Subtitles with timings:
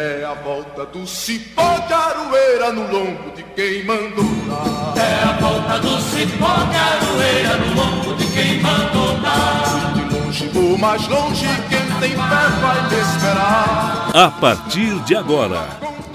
[0.00, 4.94] É a volta do cipó de aroeira no lombo de quem mandou dar.
[4.96, 9.94] É a volta do cipó de aroeira no lombo de quem mandou dar.
[9.94, 14.10] De longe vou mais longe, quem tem fé vai me esperar.
[14.14, 15.66] A partir de agora,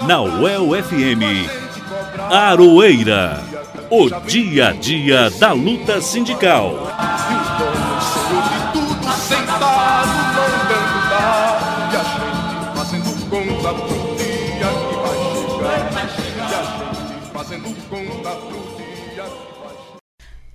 [0.06, 1.46] na UEL FM,
[2.30, 3.44] Aroeira,
[3.90, 6.90] o dia a dia da luta sindical.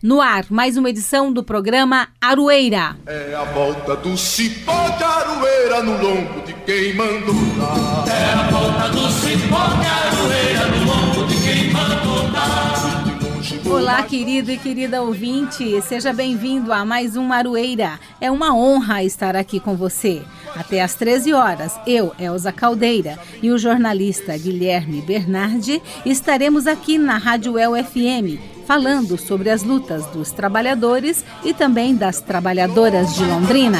[0.02, 2.96] No ar, mais uma edição do programa Aroeira.
[3.06, 8.06] É a volta do cipó de aroeira no lombo de quem mandou dar.
[8.08, 13.70] É a volta do cipó de aroeira no lombo de quem mandou dar.
[13.70, 18.00] Olá, querido e querida ouvinte, seja bem-vindo a mais um Aroeira.
[18.22, 20.22] É uma honra estar aqui com você.
[20.56, 27.18] Até às 13 horas, eu, Elza Caldeira, e o jornalista Guilherme Bernardi estaremos aqui na
[27.18, 33.80] Rádio El FM, falando sobre as lutas dos trabalhadores e também das trabalhadoras de Londrina.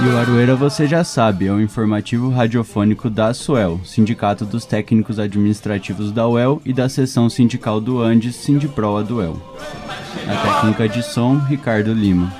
[0.00, 5.18] E o Aroeira você já sabe, é o informativo radiofônico da SUEL, Sindicato dos Técnicos
[5.18, 9.36] Administrativos da UEL e da seção sindical do Andes, Sindiproa do UEL.
[10.28, 12.32] Na técnica de som, Ricardo Lima.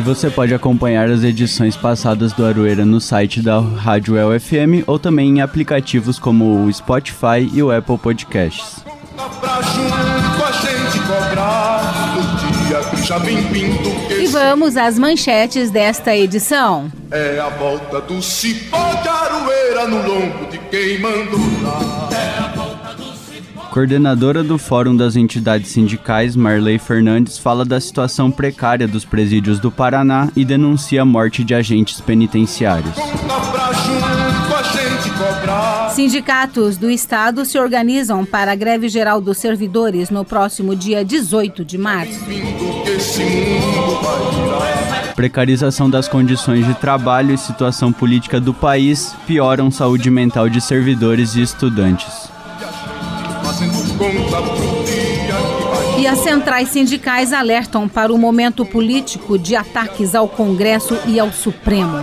[0.01, 4.81] E você pode acompanhar as edições passadas do Aroeira no site da Rádio El FM
[4.87, 8.83] ou também em aplicativos como o Spotify e o Apple Podcasts.
[14.19, 16.91] E vamos às manchetes desta edição.
[17.11, 22.20] É a volta do cipó de aroeira no lombo de quem mandou dar.
[23.71, 29.71] Coordenadora do Fórum das Entidades Sindicais, Marley Fernandes, fala da situação precária dos presídios do
[29.71, 32.93] Paraná e denuncia a morte de agentes penitenciários.
[35.93, 41.63] Sindicatos do Estado se organizam para a greve geral dos servidores no próximo dia 18
[41.63, 42.19] de março.
[45.15, 51.35] Precarização das condições de trabalho e situação política do país pioram saúde mental de servidores
[51.35, 52.30] e estudantes.
[55.99, 61.31] E as centrais sindicais alertam para o momento político de ataques ao Congresso e ao
[61.31, 61.99] Supremo.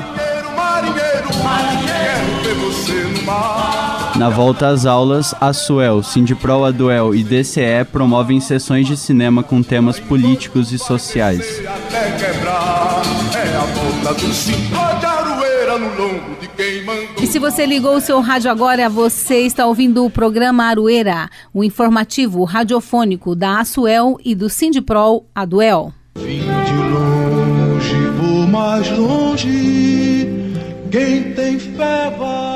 [4.15, 9.63] Na volta às aulas, a SUEL, Sindipro Aduel e DCE promovem sessões de cinema com
[9.63, 11.61] temas políticos e sociais.
[11.61, 11.69] É
[13.57, 14.33] a volta do
[15.79, 16.78] no lombo de quem
[17.29, 22.43] se você ligou o seu rádio agora, você está ouvindo o programa Arueira, o informativo
[22.43, 25.93] radiofônico da Asuel e do Sindiprol Aduel.
[26.17, 30.27] Vim de longe, vou mais longe.
[30.91, 32.48] Quem tem fé vai.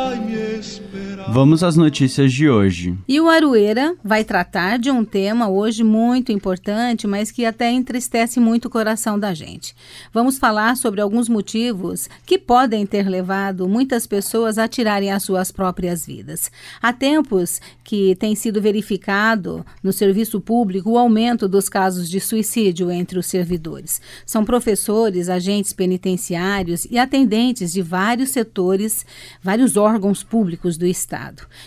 [1.34, 2.94] Vamos às notícias de hoje.
[3.08, 8.38] E o Arueira vai tratar de um tema hoje muito importante, mas que até entristece
[8.38, 9.74] muito o coração da gente.
[10.12, 15.50] Vamos falar sobre alguns motivos que podem ter levado muitas pessoas a tirarem as suas
[15.50, 16.50] próprias vidas.
[16.82, 22.90] Há tempos que tem sido verificado no serviço público o aumento dos casos de suicídio
[22.90, 24.02] entre os servidores.
[24.26, 29.06] São professores, agentes penitenciários e atendentes de vários setores,
[29.42, 31.21] vários órgãos públicos do Estado.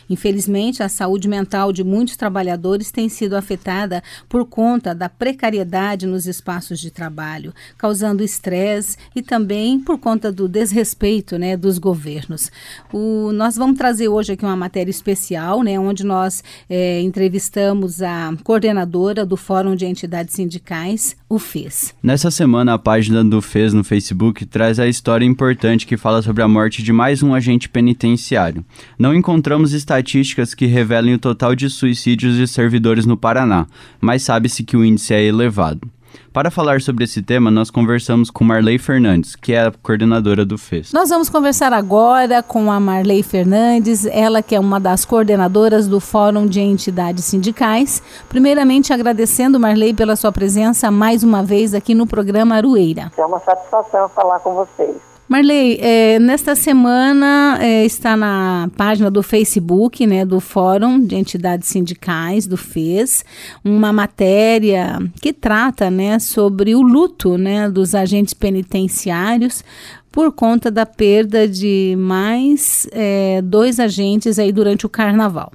[0.09, 6.25] Infelizmente, a saúde mental de muitos trabalhadores tem sido afetada por conta da precariedade nos
[6.25, 12.51] espaços de trabalho, causando estresse e também por conta do desrespeito né, dos governos.
[12.91, 18.33] O, nós vamos trazer hoje aqui uma matéria especial, né, onde nós eh, entrevistamos a
[18.43, 21.93] coordenadora do Fórum de Entidades Sindicais, o FES.
[22.01, 26.43] Nessa semana, a página do FES no Facebook traz a história importante que fala sobre
[26.43, 28.65] a morte de mais um agente penitenciário.
[28.97, 33.67] Não encontramos estatísticas que revelem o total de suicídios de servidores no Paraná,
[34.01, 35.87] mas sabe-se que o índice é elevado.
[36.33, 40.57] Para falar sobre esse tema, nós conversamos com Marley Fernandes, que é a coordenadora do
[40.57, 40.91] FES.
[40.91, 45.99] Nós vamos conversar agora com a Marley Fernandes, ela que é uma das coordenadoras do
[45.99, 48.01] Fórum de Entidades Sindicais.
[48.27, 53.11] Primeiramente, agradecendo, Marley, pela sua presença mais uma vez aqui no programa Arueira.
[53.17, 55.14] É uma satisfação falar com vocês.
[55.27, 61.67] Marley, é, nesta semana é, está na página do Facebook, né, do Fórum de Entidades
[61.67, 63.25] Sindicais, do FES,
[63.63, 69.63] uma matéria que trata, né, sobre o luto, né, dos agentes penitenciários
[70.11, 75.51] por conta da perda de mais é, dois agentes aí durante o Carnaval.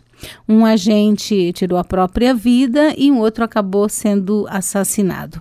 [0.49, 5.41] Um agente tirou a própria vida e um outro acabou sendo assassinado.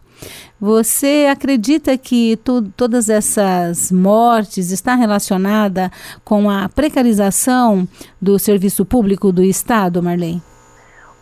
[0.59, 2.37] Você acredita que
[2.75, 5.89] todas essas mortes está relacionada
[6.25, 7.87] com a precarização
[8.21, 10.43] do serviço público do Estado, Marlene?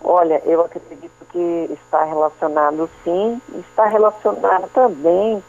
[0.01, 5.43] Olha, eu acredito que está relacionado sim, está relacionado também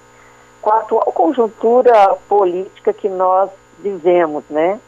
[0.61, 4.79] com a atual conjuntura política que nós vivemos, né?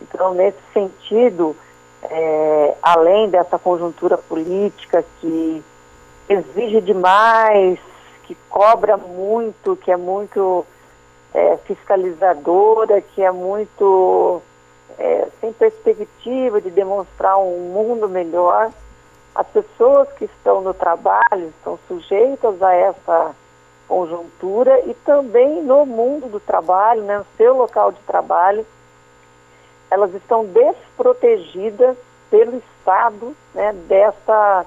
[0.00, 1.56] Então, nesse sentido,
[2.02, 5.62] é, além dessa conjuntura política que
[6.28, 7.78] exige demais,
[8.24, 10.64] que cobra muito, que é muito
[11.34, 14.42] é, fiscalizadora, que é muito
[14.98, 18.70] é, sem perspectiva de demonstrar um mundo melhor.
[19.34, 23.34] As pessoas que estão no trabalho estão sujeitas a essa
[23.86, 28.66] conjuntura e também no mundo do trabalho, né, no seu local de trabalho,
[29.90, 31.96] elas estão desprotegidas
[32.30, 34.66] pelo Estado né, dessa,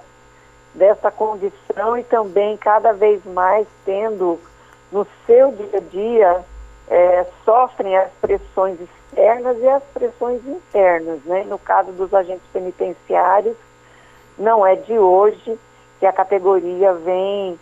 [0.73, 4.39] dessa condição e também cada vez mais tendo
[4.91, 6.45] no seu dia a dia
[6.88, 11.23] é, sofrem as pressões externas e as pressões internas.
[11.23, 11.44] Né?
[11.44, 13.56] No caso dos agentes penitenciários,
[14.38, 15.57] não é de hoje
[16.00, 17.57] que a categoria vem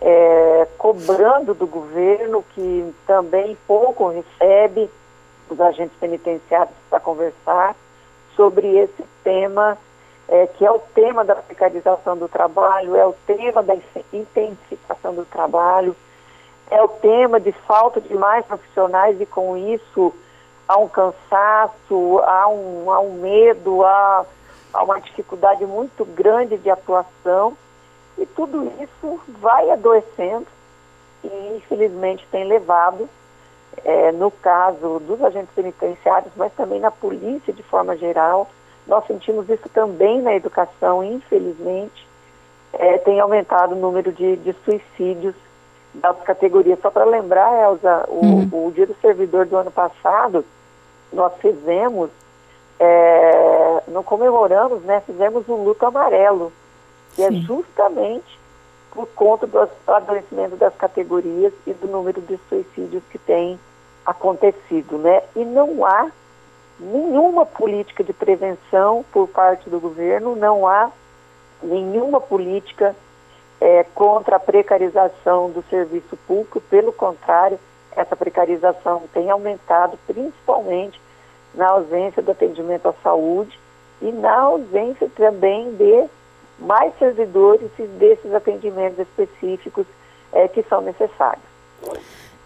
[0.00, 4.88] é, cobrando do governo, que também pouco recebe
[5.54, 7.74] os agentes penitenciários para conversar
[8.36, 9.76] sobre esse tema,
[10.28, 13.76] é, que é o tema da precarização do trabalho, é o tema da
[14.12, 15.94] intensificação do trabalho,
[16.70, 20.14] é o tema de falta de mais profissionais e com isso
[20.68, 24.24] há um cansaço, há um, há um medo, há,
[24.72, 27.56] há uma dificuldade muito grande de atuação.
[28.16, 30.46] E tudo isso vai adoecendo
[31.24, 33.08] e infelizmente tem levado
[33.84, 38.48] é, no caso dos agentes penitenciários, mas também na polícia de forma geral.
[38.86, 42.08] Nós sentimos isso também na educação, infelizmente.
[42.72, 45.34] É, tem aumentado o número de, de suicídios
[45.94, 46.78] das categorias.
[46.80, 48.66] Só para lembrar, Elza, o, uhum.
[48.66, 50.44] o, Dia do Servidor do ano passado,
[51.12, 52.10] nós fizemos,
[52.78, 55.02] é, não comemoramos, né?
[55.04, 56.52] Fizemos um luto amarelo,
[57.14, 57.38] que é Sim.
[57.38, 58.40] é justamente
[58.92, 63.58] por conta do adoecimento das categorias e do número de suicídios que tem
[64.10, 65.22] acontecido, né?
[65.34, 66.10] E não há
[66.78, 70.90] nenhuma política de prevenção por parte do governo, não há
[71.62, 72.96] nenhuma política
[73.60, 77.58] é, contra a precarização do serviço público, pelo contrário,
[77.92, 81.00] essa precarização tem aumentado, principalmente
[81.54, 83.58] na ausência do atendimento à saúde
[84.00, 86.08] e na ausência também de
[86.58, 89.86] mais servidores desses atendimentos específicos
[90.32, 91.44] é, que são necessários.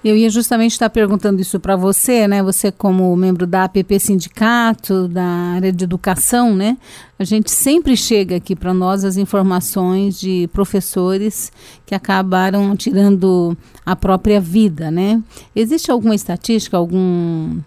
[0.05, 2.43] Eu ia justamente estar perguntando isso para você, né?
[2.43, 6.77] Você como membro da APP Sindicato, da área de educação, né?
[7.19, 11.51] A gente sempre chega aqui para nós as informações de professores
[11.87, 13.57] que acabaram tirando
[13.87, 15.23] a própria vida, né?
[15.57, 17.59] Existe alguma estatística, algum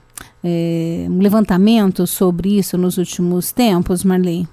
[0.44, 4.48] é, levantamento sobre isso nos últimos tempos, Marley?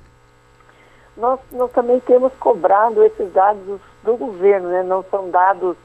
[1.16, 4.82] nós, nós também temos cobrado esses dados do governo, né?
[4.82, 5.76] não são dados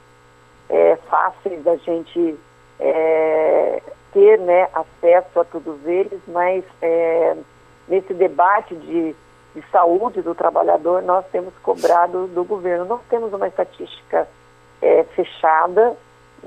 [0.70, 2.38] é, fáceis da gente
[2.78, 7.36] é, ter né, acesso a todos eles, mas é,
[7.88, 9.14] nesse debate de,
[9.54, 12.84] de saúde do trabalhador nós temos cobrado do governo.
[12.84, 14.28] Nós temos uma estatística
[14.80, 15.96] é, fechada,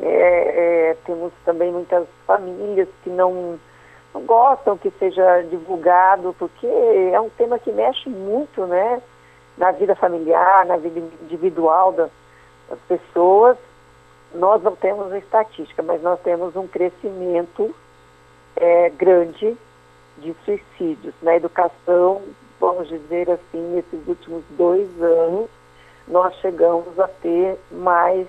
[0.02, 3.60] é, é, temos também muitas famílias que não
[4.14, 9.02] não gostam que seja divulgado, porque é um tema que mexe muito, né,
[9.58, 12.12] na vida familiar, na vida individual das,
[12.70, 13.58] das pessoas.
[14.34, 17.74] Nós não temos estatística, mas nós temos um crescimento
[18.56, 19.56] é, grande
[20.18, 21.14] de suicídios.
[21.22, 22.22] Na educação,
[22.60, 25.50] vamos dizer assim, nesses últimos dois anos,
[26.08, 28.28] nós chegamos a ter mais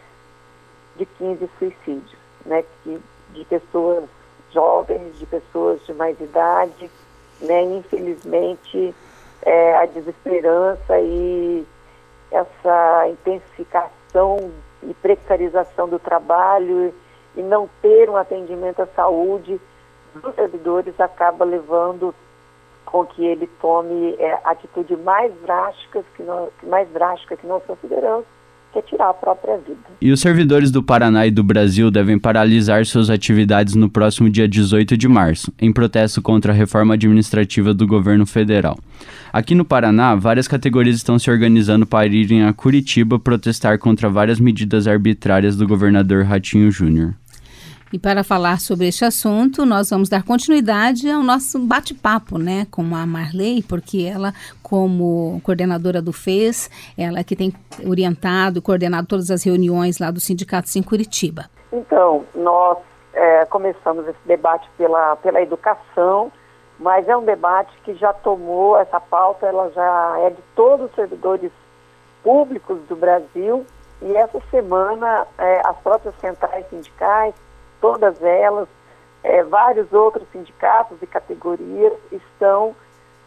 [0.97, 4.05] de 15 suicídios, né, de pessoas
[4.53, 6.89] jovens, de pessoas de mais idade,
[7.41, 7.63] né?
[7.63, 8.95] Infelizmente,
[9.43, 11.67] é, a desesperança e
[12.31, 14.51] essa intensificação
[14.89, 16.95] e precarização do trabalho
[17.37, 19.61] e não ter um atendimento à saúde
[20.15, 22.15] dos servidores acaba levando
[22.85, 26.23] com que ele tome é, atitude mais drásticas que
[26.67, 28.25] mais drástica que nós consideramos
[28.75, 29.79] que tirar a própria vida.
[30.01, 34.49] E os servidores do Paraná e do Brasil devem paralisar suas atividades no próximo dia
[34.49, 38.77] 18 de março, em protesto contra a reforma administrativa do governo federal.
[39.33, 44.41] Aqui no Paraná, várias categorias estão se organizando para irem a Curitiba protestar contra várias
[44.41, 47.15] medidas arbitrárias do governador Ratinho Júnior.
[47.93, 52.83] E para falar sobre este assunto, nós vamos dar continuidade ao nosso bate-papo, né, com
[52.95, 57.53] a Marley, porque ela, como coordenadora do FES, ela que tem
[57.87, 61.45] orientado coordenado todas as reuniões lá do sindicato em Curitiba.
[61.73, 62.79] Então, nós
[63.13, 66.33] é, começamos esse debate pela, pela educação,
[66.79, 70.95] mas é um debate que já tomou essa pauta, ela já é de todos os
[70.97, 71.53] servidores
[72.23, 73.65] públicos do Brasil,
[74.03, 77.35] e essa semana é, as próprias centrais sindicais
[77.85, 78.67] todas elas,
[79.23, 82.75] é, vários outros sindicatos e categorias estão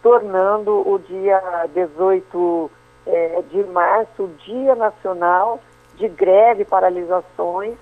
[0.01, 1.39] tornando o dia
[1.75, 2.71] 18
[3.05, 5.59] é, de março o Dia Nacional
[5.93, 7.77] de Greve e Paralisações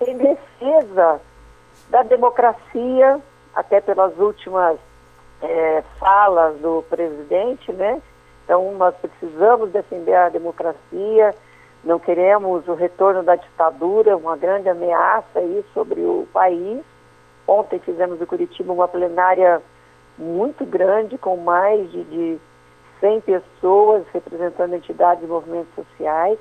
[0.00, 1.20] em defesa
[1.90, 3.20] da democracia,
[3.54, 4.78] até pelas últimas
[5.40, 8.02] é, falas do presidente, né?
[8.44, 11.36] Então, nós precisamos defender a democracia,
[11.86, 16.82] não queremos o retorno da ditadura, uma grande ameaça aí sobre o país.
[17.46, 19.62] Ontem fizemos em Curitiba uma plenária
[20.18, 22.38] muito grande, com mais de, de
[22.98, 26.38] 100 pessoas representando entidades e movimentos sociais.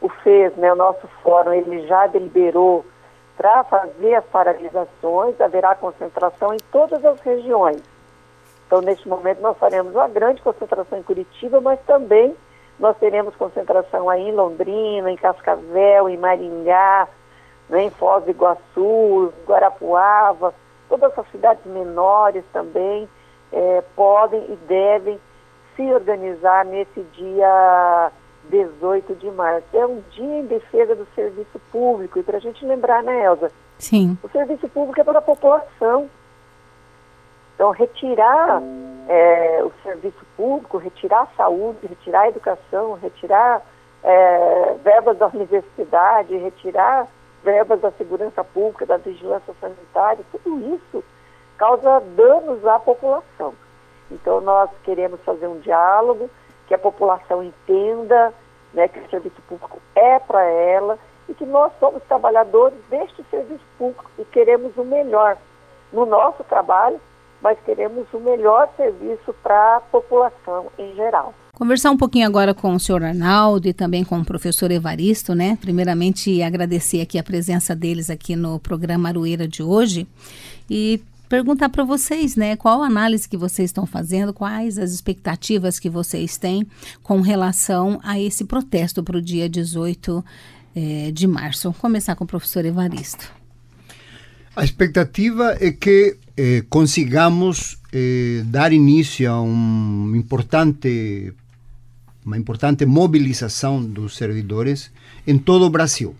[0.00, 2.86] O FES, né, o nosso fórum, ele já deliberou
[3.36, 7.82] para fazer as paralisações, haverá concentração em todas as regiões.
[8.66, 12.34] Então, neste momento, nós faremos uma grande concentração em Curitiba, mas também
[12.78, 17.08] nós teremos concentração aí em Londrina, em Cascavel, em Maringá,
[17.68, 20.54] né, em Foz do Iguaçu, Guarapuava,
[20.88, 23.08] todas essas cidades menores também
[23.52, 25.18] é, podem e devem
[25.74, 28.12] se organizar nesse dia
[28.48, 29.66] 18 de março.
[29.72, 32.18] É um dia em defesa do serviço público.
[32.18, 33.50] E para a gente lembrar, né, Elza?
[33.78, 34.16] Sim.
[34.22, 36.08] O serviço público é para a população.
[37.54, 38.62] Então, retirar
[39.08, 43.62] é, o serviço público, retirar a saúde, retirar a educação, retirar
[44.02, 47.06] é, verbas da universidade, retirar
[47.42, 51.04] verbas da segurança pública, da vigilância sanitária, tudo isso
[51.56, 53.54] causa danos à população.
[54.10, 56.28] Então, nós queremos fazer um diálogo,
[56.66, 58.32] que a população entenda
[58.74, 60.98] né, que o serviço público é para ela
[61.28, 65.36] e que nós somos trabalhadores deste serviço público e queremos o melhor
[65.92, 67.00] no nosso trabalho
[67.42, 71.34] mas queremos o melhor serviço para a população em geral.
[71.54, 75.56] Conversar um pouquinho agora com o senhor Arnaldo e também com o professor Evaristo, né?
[75.60, 80.06] Primeiramente, agradecer aqui a presença deles aqui no programa Arueira de hoje
[80.68, 85.78] e perguntar para vocês, né, qual a análise que vocês estão fazendo, quais as expectativas
[85.78, 86.66] que vocês têm
[87.02, 90.24] com relação a esse protesto para o dia 18
[90.74, 91.64] eh, de março.
[91.64, 93.35] Vamos começar com o professor Evaristo.
[94.56, 101.34] A expectativa é que eh, consigamos eh, dar início a um importante,
[102.24, 104.90] uma importante mobilização dos servidores
[105.26, 106.16] em todo o Brasil.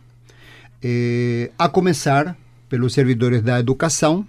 [0.82, 2.36] Eh, a começar
[2.68, 4.26] pelos servidores da educação,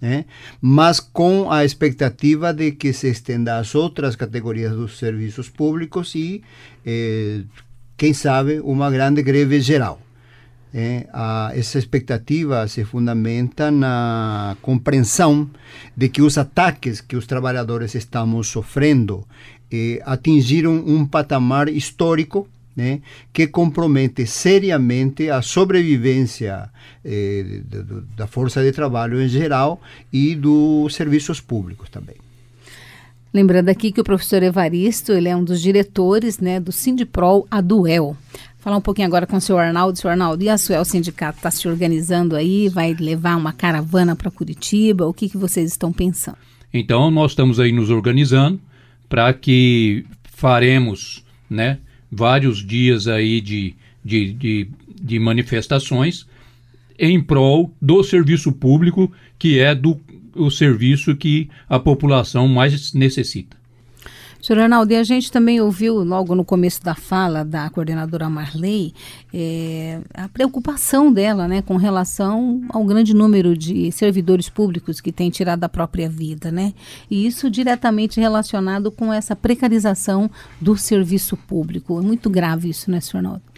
[0.00, 0.24] né?
[0.62, 6.44] mas com a expectativa de que se estenda às outras categorias dos serviços públicos e,
[6.86, 7.42] eh,
[7.96, 10.00] quem sabe, uma grande greve geral.
[10.72, 15.48] É, a, essa expectativa se fundamenta na compreensão
[15.96, 19.26] de que os ataques que os trabalhadores estamos sofrendo
[19.72, 22.46] eh, atingiram um patamar histórico
[22.76, 23.00] né,
[23.32, 26.70] que compromete seriamente a sobrevivência
[27.04, 27.60] eh,
[28.16, 29.80] da força de trabalho em geral
[30.12, 32.14] e dos serviços públicos também.
[33.34, 38.16] Lembrando aqui que o professor Evaristo, ele é um dos diretores né, do Sindiprol Aduel.
[38.58, 39.98] Falar um pouquinho agora com o senhor Arnaldo.
[39.98, 42.68] Senhor Arnaldo, e a Suel Sindicato está se organizando aí?
[42.68, 45.06] Vai levar uma caravana para Curitiba?
[45.06, 46.38] O que, que vocês estão pensando?
[46.74, 48.60] Então, nós estamos aí nos organizando
[49.08, 51.78] para que faremos né,
[52.10, 53.74] vários dias aí de,
[54.04, 56.26] de, de, de manifestações
[56.98, 59.98] em prol do serviço público, que é do
[60.34, 63.56] o serviço que a população mais necessita.
[64.40, 68.94] Senhor Arnaldo, e a gente também ouviu logo no começo da fala da coordenadora Marley
[69.34, 75.28] é, a preocupação dela né, com relação ao grande número de servidores públicos que têm
[75.28, 76.72] tirado a própria vida, né?
[77.10, 80.30] E isso diretamente relacionado com essa precarização
[80.60, 81.98] do serviço público.
[81.98, 83.48] É muito grave isso, né, senhor Arnaldo?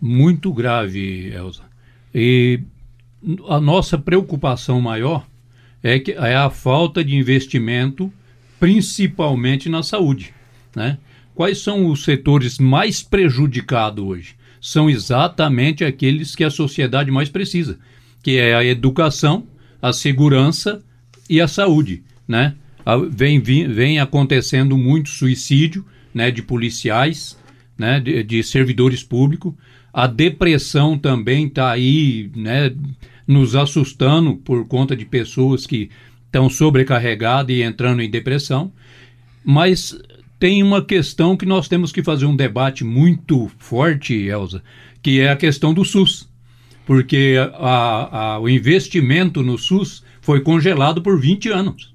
[0.00, 1.62] muito grave, Elza.
[2.14, 2.60] E
[3.48, 5.26] a nossa preocupação maior
[5.82, 8.12] é, que, é a falta de investimento,
[8.58, 10.32] principalmente na saúde.
[10.74, 10.98] Né?
[11.34, 14.36] Quais são os setores mais prejudicados hoje?
[14.60, 17.78] São exatamente aqueles que a sociedade mais precisa,
[18.22, 19.46] que é a educação,
[19.80, 20.82] a segurança
[21.28, 22.02] e a saúde.
[22.26, 22.54] Né?
[23.10, 25.84] Vem, vem, vem acontecendo muito suicídio
[26.14, 27.36] né, de policiais,
[27.76, 29.52] né, de, de servidores públicos.
[29.92, 32.72] A depressão também está aí, né,
[33.26, 35.90] nos assustando por conta de pessoas que
[36.36, 38.70] estão sobrecarregadas e entrando em depressão.
[39.42, 39.98] Mas
[40.38, 44.62] tem uma questão que nós temos que fazer um debate muito forte, Elza,
[45.02, 46.28] que é a questão do SUS.
[46.84, 51.94] Porque a, a, o investimento no SUS foi congelado por 20 anos.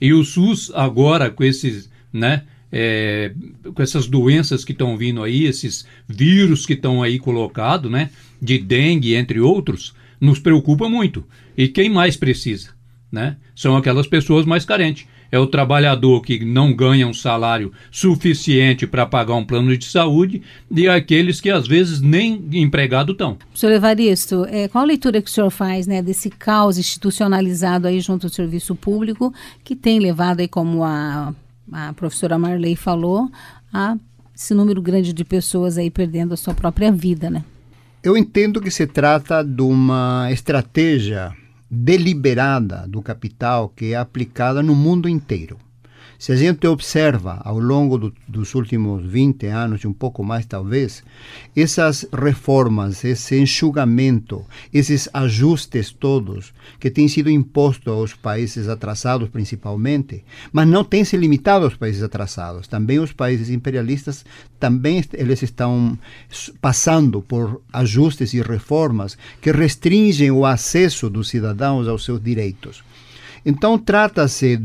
[0.00, 3.32] E o SUS agora, com esses, né, é,
[3.74, 8.58] com essas doenças que estão vindo aí, esses vírus que estão aí colocados, né, de
[8.58, 11.24] dengue, entre outros, nos preocupa muito.
[11.56, 12.77] E quem mais precisa?
[13.10, 13.36] Né?
[13.54, 15.06] São aquelas pessoas mais carentes.
[15.30, 20.42] É o trabalhador que não ganha um salário suficiente para pagar um plano de saúde
[20.70, 23.36] e aqueles que às vezes nem empregado estão.
[23.54, 28.00] Senhor Evaristo, é, qual a leitura que o senhor faz né, desse caos institucionalizado aí
[28.00, 31.34] junto ao serviço público que tem levado aí, como a,
[31.70, 33.30] a professora Marley falou,
[33.72, 33.96] a
[34.34, 37.44] esse número grande de pessoas aí perdendo a sua própria vida, né?
[38.02, 41.34] Eu entendo que se trata de uma estratégia
[41.70, 45.58] deliberada do capital que é aplicada no mundo inteiro.
[46.18, 51.04] Se a gente observa ao longo do, dos últimos 20 anos, um pouco mais talvez,
[51.54, 54.44] essas reformas, esse enxugamento,
[54.74, 61.16] esses ajustes todos que têm sido impostos aos países atrasados principalmente, mas não têm se
[61.16, 62.66] limitado aos países atrasados.
[62.66, 64.24] Também os países imperialistas,
[64.58, 65.96] também eles estão
[66.60, 72.87] passando por ajustes e reformas que restringem o acesso dos cidadãos aos seus direitos.
[73.50, 74.60] Então, trata-se,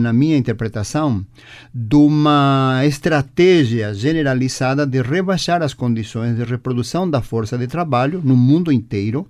[0.00, 1.26] na minha interpretação,
[1.74, 8.36] de uma estratégia generalizada de rebaixar as condições de reprodução da força de trabalho no
[8.36, 9.26] mundo inteiro,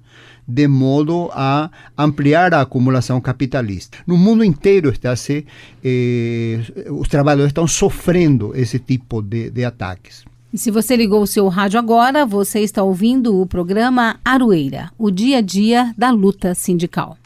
[0.46, 3.96] de modo a ampliar a acumulação capitalista.
[4.07, 5.46] No mundo inteiro está -se,
[5.83, 10.22] eh, os trabalhadores estão sofrendo esse tipo de, de ataques.
[10.52, 15.11] E se você ligou o seu rádio agora, você está ouvindo o programa Aroeira, o
[15.11, 17.16] dia a dia da luta sindical.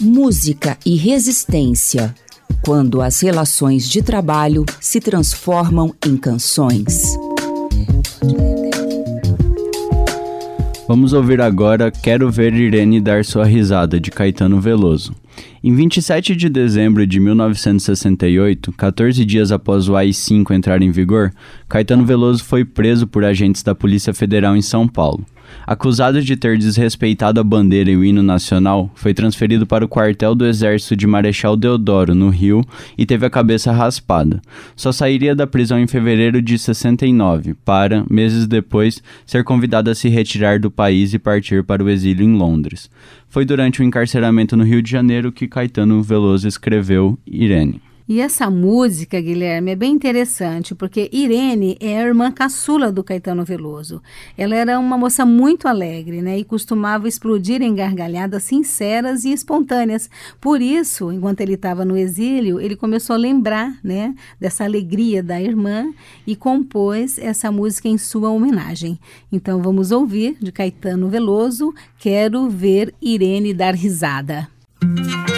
[0.00, 2.14] Música e resistência.
[2.64, 7.02] Quando as relações de trabalho se transformam em canções.
[10.86, 15.12] Vamos ouvir agora Quero Ver Irene Dar Sua Risada, de Caetano Veloso.
[15.68, 21.30] Em 27 de dezembro de 1968, 14 dias após o AI-5 entrar em vigor,
[21.68, 25.26] Caetano Veloso foi preso por agentes da Polícia Federal em São Paulo.
[25.66, 30.34] Acusado de ter desrespeitado a bandeira e o hino nacional, foi transferido para o quartel
[30.34, 32.64] do Exército de Marechal Deodoro, no Rio,
[32.96, 34.40] e teve a cabeça raspada.
[34.74, 40.08] Só sairia da prisão em fevereiro de 69, para, meses depois, ser convidado a se
[40.08, 42.90] retirar do país e partir para o exílio em Londres.
[43.28, 47.82] Foi durante o encarceramento no Rio de Janeiro que Caetano Veloso escreveu Irene.
[48.08, 53.44] E essa música, Guilherme, é bem interessante, porque Irene é a irmã caçula do Caetano
[53.44, 54.00] Veloso.
[54.36, 56.38] Ela era uma moça muito alegre, né?
[56.38, 60.08] E costumava explodir em gargalhadas sinceras e espontâneas.
[60.40, 65.42] Por isso, enquanto ele estava no exílio, ele começou a lembrar, né, dessa alegria da
[65.42, 65.92] irmã
[66.24, 68.96] e compôs essa música em sua homenagem.
[69.32, 74.48] Então vamos ouvir de Caetano Veloso, Quero ver Irene dar risada.
[74.82, 75.37] Música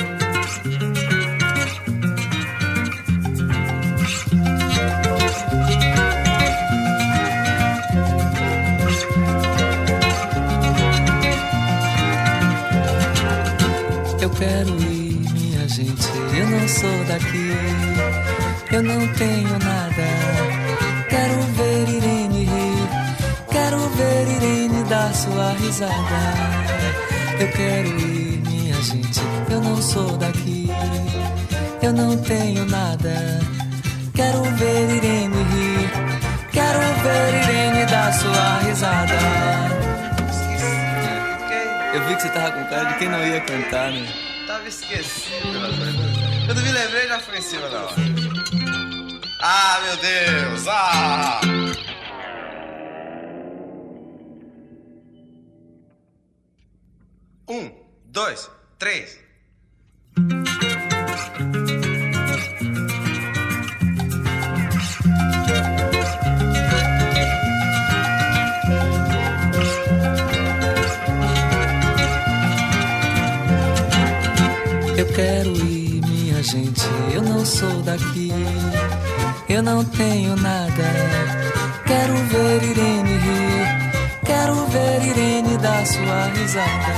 [14.41, 16.09] quero ir, minha gente.
[16.35, 17.53] Eu não sou daqui,
[18.73, 20.07] eu não tenho nada.
[21.09, 22.89] Quero ver Irene rir,
[23.51, 26.21] quero ver Irene dar sua risada.
[27.39, 29.21] Eu quero ir, minha gente.
[29.51, 30.69] Eu não sou daqui,
[31.83, 33.41] eu não tenho nada.
[34.15, 35.91] Quero ver Irene rir,
[36.51, 39.19] quero ver Irene dar sua risada.
[41.93, 44.30] Eu vi que você tava com cara de quem não ia cantar, né?
[44.51, 45.61] Tava esquecido.
[46.47, 47.95] Quando me lembrei, já foi em cima da hora.
[49.43, 50.67] Ah, meu Deus!
[50.67, 51.41] Ah!
[57.49, 57.71] Um,
[58.07, 59.21] dois, três.
[75.21, 78.33] Quero ir, minha gente, eu não sou daqui.
[79.49, 80.87] Eu não tenho nada.
[81.87, 83.67] Quero ver Irene rir.
[84.25, 86.95] Quero ver Irene dar sua risada.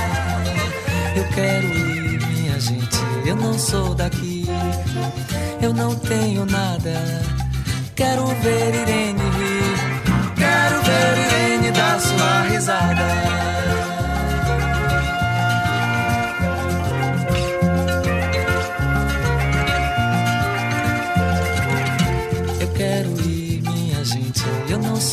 [1.15, 4.45] Eu quero ir, minha gente, eu não sou daqui.
[5.61, 6.95] Eu não tenho nada.
[7.95, 9.77] Quero ver Irene rir.
[10.37, 13.92] Quero ver Irene dar sua risada.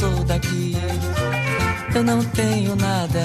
[0.01, 0.75] Sou daqui.
[1.95, 3.23] Eu não tenho nada.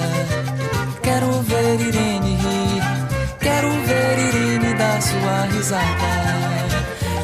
[1.02, 2.82] Quero ver Irene rir.
[3.40, 6.12] Quero ver Irene dar sua risada.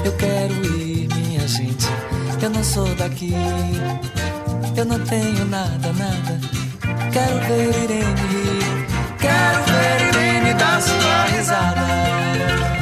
[0.04, 1.86] Eu quero ir, minha gente.
[2.42, 3.34] Eu não sou daqui.
[4.74, 6.40] Eu não tenho nada, nada.
[7.12, 8.86] Quero ver Irene rir.
[9.18, 12.81] Quero ver Irene dar sua risada.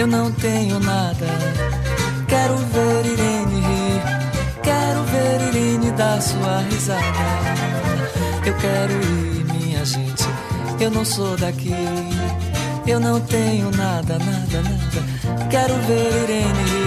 [0.00, 1.26] Eu não tenho nada.
[2.26, 4.02] Quero ver Irene rir.
[4.62, 7.02] Quero ver Irene dar sua risada.
[8.46, 10.24] Eu quero ir, minha gente.
[10.80, 11.74] Eu não sou daqui.
[12.86, 15.48] Eu não tenho nada, nada, nada.
[15.50, 16.79] Quero ver Irene rir.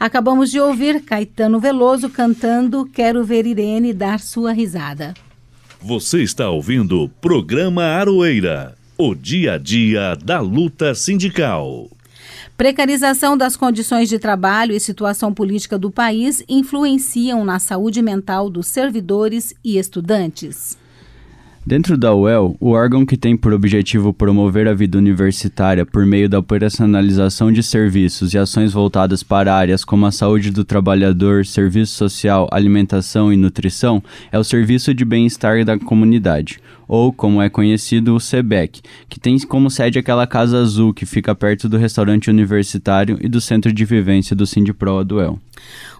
[0.00, 5.12] Acabamos de ouvir Caetano Veloso cantando Quero Ver Irene dar sua risada.
[5.78, 11.90] Você está ouvindo o programa Aroeira, o dia a dia da luta sindical.
[12.56, 18.68] Precarização das condições de trabalho e situação política do país influenciam na saúde mental dos
[18.68, 20.78] servidores e estudantes.
[21.64, 26.26] Dentro da UEL, o órgão que tem por objetivo promover a vida universitária por meio
[26.26, 31.94] da operacionalização de serviços e ações voltadas para áreas como a saúde do trabalhador, serviço
[31.94, 38.16] social, alimentação e nutrição, é o Serviço de Bem-Estar da Comunidade, ou como é conhecido,
[38.16, 43.18] o SEBEC, que tem como sede aquela casa azul que fica perto do restaurante universitário
[43.20, 45.38] e do centro de vivência do Sindipro do UEL.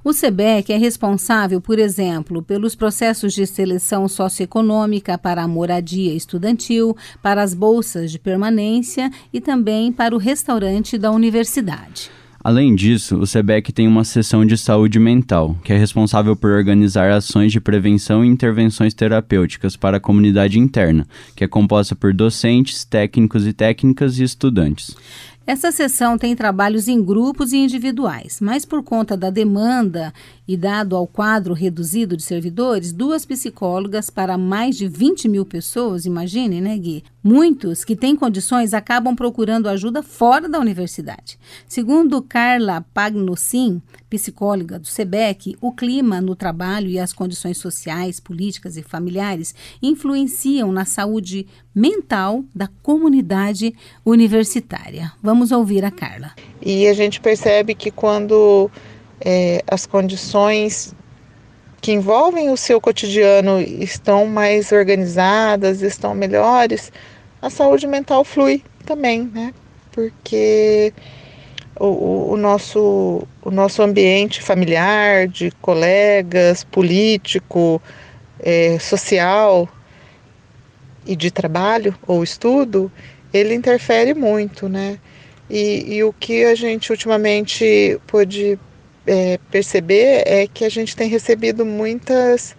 [0.02, 6.96] O SEBEC é responsável, por exemplo, pelos processos de seleção socioeconômica para a moradia estudantil,
[7.22, 12.10] para as bolsas de permanência e também para o restaurante da universidade.
[12.42, 17.10] Além disso, o SEBEC tem uma seção de saúde mental, que é responsável por organizar
[17.10, 22.82] ações de prevenção e intervenções terapêuticas para a comunidade interna, que é composta por docentes,
[22.82, 24.96] técnicos e técnicas e estudantes.
[25.50, 30.14] Essa sessão tem trabalhos em grupos e individuais, mas por conta da demanda
[30.46, 36.06] e dado ao quadro reduzido de servidores, duas psicólogas para mais de 20 mil pessoas,
[36.06, 37.02] imagine, né, Gui?
[37.22, 41.38] Muitos que têm condições acabam procurando ajuda fora da universidade.
[41.68, 48.78] Segundo Carla Pagnucin, psicóloga do SEBEC, o clima no trabalho e as condições sociais, políticas
[48.78, 55.12] e familiares influenciam na saúde mental da comunidade universitária.
[55.22, 56.32] Vamos ouvir a Carla.
[56.62, 58.70] E a gente percebe que quando
[59.20, 60.94] é, as condições
[61.80, 66.92] que envolvem o seu cotidiano estão mais organizadas, estão melhores,
[67.40, 69.52] a saúde mental flui também, né?
[69.92, 70.92] Porque
[71.78, 77.80] o, o, nosso, o nosso ambiente familiar, de colegas, político,
[78.38, 79.68] é, social
[81.06, 82.92] e de trabalho ou estudo,
[83.32, 84.98] ele interfere muito, né?
[85.48, 88.58] E, e o que a gente ultimamente pôde
[89.06, 92.54] é, perceber é que a gente tem recebido muitas,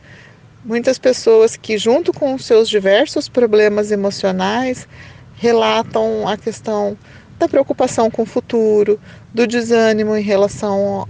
[0.63, 4.87] muitas pessoas que, junto com seus diversos problemas emocionais,
[5.35, 6.97] relatam a questão
[7.39, 8.99] da preocupação com o futuro,
[9.33, 11.07] do desânimo em relação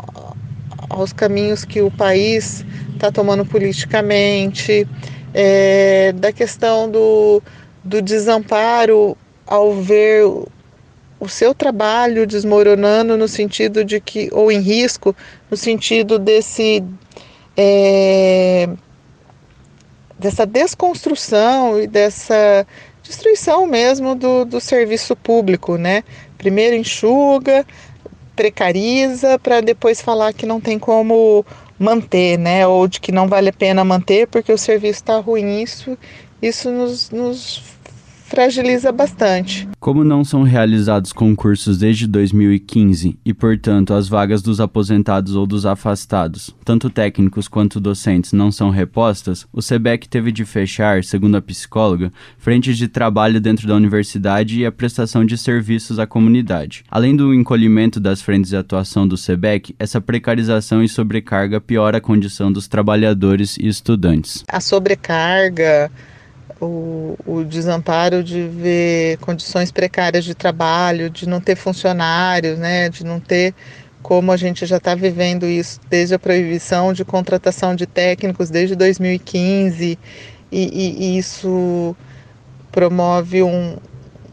[0.89, 4.87] aos caminhos que o país está tomando politicamente,
[5.33, 7.41] é, da questão do,
[7.83, 10.25] do desamparo ao ver
[11.19, 15.15] o seu trabalho desmoronando no sentido de que, ou em risco,
[15.49, 16.83] no sentido desse
[17.55, 18.69] é,
[20.21, 22.65] dessa desconstrução e dessa
[23.01, 26.03] destruição mesmo do, do serviço público, né?
[26.37, 27.65] Primeiro enxuga,
[28.35, 31.43] precariza, para depois falar que não tem como
[31.77, 32.67] manter, né?
[32.67, 35.61] Ou de que não vale a pena manter porque o serviço está ruim.
[35.61, 35.97] Isso,
[36.39, 37.70] isso nos, nos
[38.31, 39.67] fragiliza bastante.
[39.77, 45.65] Como não são realizados concursos desde 2015 e, portanto, as vagas dos aposentados ou dos
[45.65, 51.41] afastados, tanto técnicos quanto docentes, não são repostas, o SEBEC teve de fechar, segundo a
[51.41, 56.85] psicóloga, frentes de trabalho dentro da universidade e a prestação de serviços à comunidade.
[56.89, 62.01] Além do encolhimento das frentes de atuação do SEBEC, essa precarização e sobrecarga piora a
[62.01, 64.45] condição dos trabalhadores e estudantes.
[64.47, 65.91] A sobrecarga
[66.61, 73.03] o, o desamparo de ver condições precárias de trabalho, de não ter funcionários, né, de
[73.03, 73.53] não ter
[74.01, 78.75] como a gente já está vivendo isso desde a proibição de contratação de técnicos desde
[78.75, 79.97] 2015
[80.51, 81.95] e, e, e isso
[82.71, 83.77] promove um,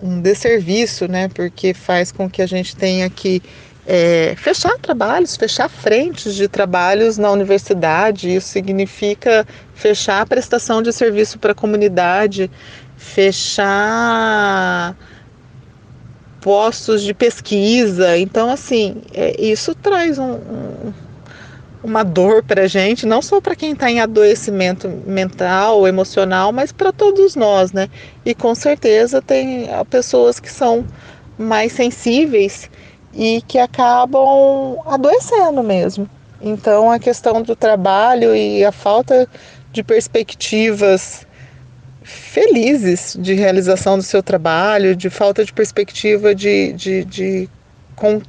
[0.03, 1.29] um desserviço, né?
[1.29, 3.43] Porque faz com que a gente tenha que
[3.91, 8.35] é, fechar trabalhos, fechar frentes de trabalhos na universidade.
[8.35, 12.51] Isso significa fechar a prestação de serviço para a comunidade,
[12.99, 14.95] fechar
[16.43, 18.19] postos de pesquisa.
[18.19, 20.93] Então, assim, é, isso traz um, um,
[21.83, 26.73] uma dor para a gente, não só para quem está em adoecimento mental, emocional, mas
[26.73, 27.89] para todos nós, né?
[28.23, 30.85] E com certeza tem pessoas que são
[31.39, 32.69] mais sensíveis
[33.13, 36.09] e que acabam adoecendo mesmo.
[36.41, 39.29] Então, a questão do trabalho e a falta
[39.73, 41.27] de perspectivas
[42.03, 47.49] felizes de realização do seu trabalho, de falta de perspectiva de, de, de
[47.95, 48.23] con,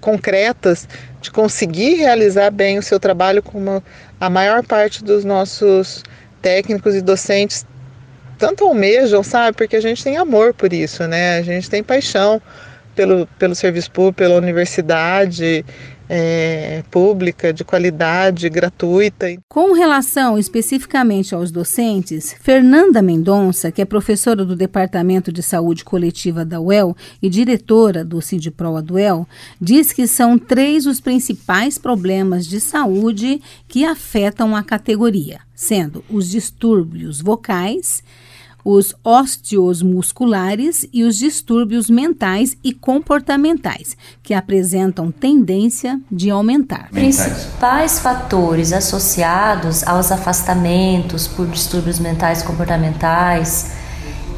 [0.00, 0.86] concretas,
[1.20, 3.82] de conseguir realizar bem o seu trabalho, como
[4.20, 6.04] a maior parte dos nossos
[6.40, 7.66] técnicos e docentes
[8.38, 9.56] tanto almejam, sabe?
[9.56, 11.38] Porque a gente tem amor por isso, né?
[11.38, 12.40] A gente tem paixão
[12.98, 15.64] pelo, pelo serviço público, pela universidade
[16.08, 19.26] é, pública, de qualidade, gratuita.
[19.48, 26.44] Com relação especificamente aos docentes, Fernanda Mendonça, que é professora do Departamento de Saúde Coletiva
[26.44, 29.28] da UEL e diretora do Sindipro do UEL,
[29.60, 36.28] diz que são três os principais problemas de saúde que afetam a categoria, sendo os
[36.28, 38.02] distúrbios vocais,
[38.70, 46.90] os ósteos musculares e os distúrbios mentais e comportamentais, que apresentam tendência de aumentar.
[46.90, 53.70] Principais fatores associados aos afastamentos por distúrbios mentais e comportamentais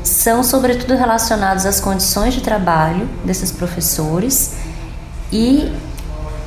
[0.05, 4.55] são, sobretudo, relacionados às condições de trabalho desses professores
[5.33, 5.73] e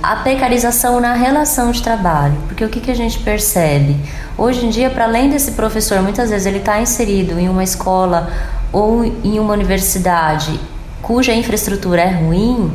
[0.03, 2.35] a precarização na relação de trabalho.
[2.49, 3.95] Porque o que, que a gente percebe?
[4.37, 8.29] Hoje em dia, para além desse professor, muitas vezes ele está inserido em uma escola
[8.73, 10.59] ou em uma universidade
[11.03, 12.71] cuja infraestrutura é ruim,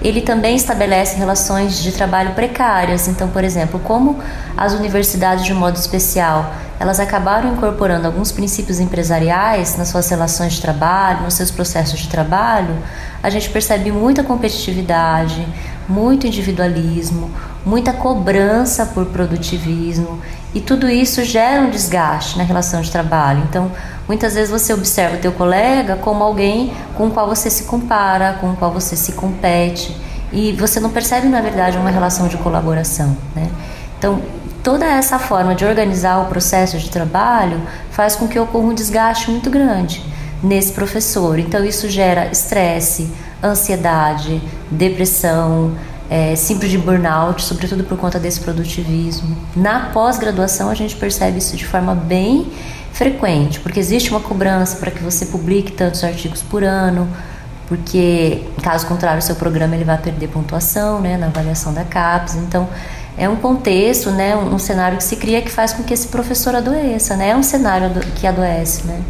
[0.00, 3.08] ele também estabelece relações de trabalho precárias.
[3.08, 4.16] Então, por exemplo, como
[4.56, 10.54] as universidades de um modo especial, elas acabaram incorporando alguns princípios empresariais nas suas relações
[10.54, 12.76] de trabalho, nos seus processos de trabalho,
[13.22, 15.46] a gente percebe muita competitividade,
[15.88, 17.30] muito individualismo,
[17.64, 20.20] muita cobrança por produtivismo
[20.54, 23.42] e tudo isso gera um desgaste na relação de trabalho.
[23.48, 23.70] Então,
[24.06, 28.34] muitas vezes você observa o teu colega como alguém com o qual você se compara,
[28.40, 29.96] com o qual você se compete
[30.32, 33.50] e você não percebe na verdade uma relação de colaboração, né?
[33.98, 34.20] Então,
[34.62, 39.30] toda essa forma de organizar o processo de trabalho faz com que ocorra um desgaste
[39.30, 40.04] muito grande
[40.42, 41.38] nesse professor.
[41.38, 43.10] Então, isso gera estresse,
[43.44, 45.72] ansiedade, depressão,
[46.08, 49.36] é, síndrome de burnout, sobretudo por conta desse produtivismo.
[49.56, 52.50] Na pós-graduação, a gente percebe isso de forma bem
[52.92, 57.08] frequente, porque existe uma cobrança para que você publique tantos artigos por ano,
[57.66, 62.36] porque, caso contrário, o seu programa ele vai perder pontuação né, na avaliação da CAPES.
[62.36, 62.68] Então,
[63.16, 66.54] é um contexto, né, um, cenário que se cria que faz com que esse professor
[66.54, 67.30] adoeça, né?
[67.30, 69.00] É um cenário que adoece, né?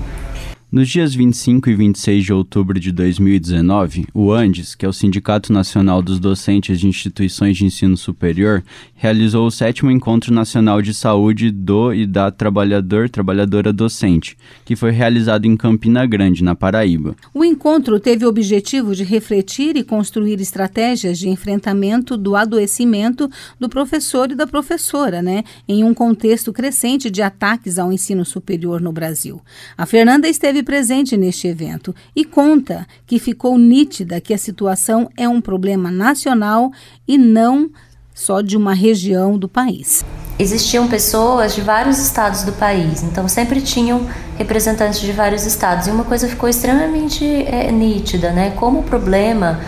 [0.74, 5.52] Nos dias 25 e 26 de outubro de 2019, o ANDES, que é o Sindicato
[5.52, 8.60] Nacional dos Docentes de Instituições de Ensino Superior,
[8.96, 14.90] realizou o sétimo Encontro Nacional de Saúde do e da Trabalhador Trabalhadora Docente, que foi
[14.90, 17.14] realizado em Campina Grande, na Paraíba.
[17.32, 23.68] O encontro teve o objetivo de refletir e construir estratégias de enfrentamento do adoecimento do
[23.68, 28.90] professor e da professora, né, em um contexto crescente de ataques ao ensino superior no
[28.90, 29.40] Brasil.
[29.78, 35.28] A Fernanda esteve presente neste evento e conta que ficou nítida que a situação é
[35.28, 36.72] um problema nacional
[37.06, 37.70] e não
[38.14, 40.04] só de uma região do país.
[40.38, 45.86] Existiam pessoas de vários estados do país, então sempre tinham representantes de vários estados.
[45.86, 48.50] E uma coisa ficou extremamente é, nítida, né?
[48.56, 49.60] Como o problema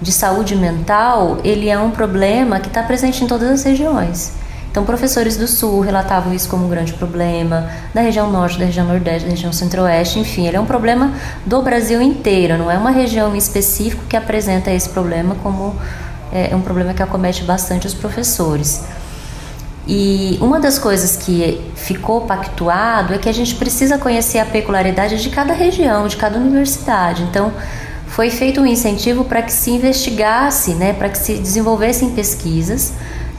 [0.00, 4.43] de saúde mental ele é um problema que está presente em todas as regiões.
[4.74, 8.84] Então, professores do Sul relatavam isso como um grande problema, da região Norte, da região
[8.84, 11.12] Nordeste, da região Centro-Oeste, enfim, ele é um problema
[11.46, 15.76] do Brasil inteiro, não é uma região em específico que apresenta esse problema como
[16.32, 18.82] é, um problema que acomete bastante os professores.
[19.86, 25.22] E uma das coisas que ficou pactuado é que a gente precisa conhecer a peculiaridade
[25.22, 27.22] de cada região, de cada universidade.
[27.22, 27.52] Então,
[28.08, 32.92] foi feito um incentivo para que se investigasse, né, para que se desenvolvessem pesquisas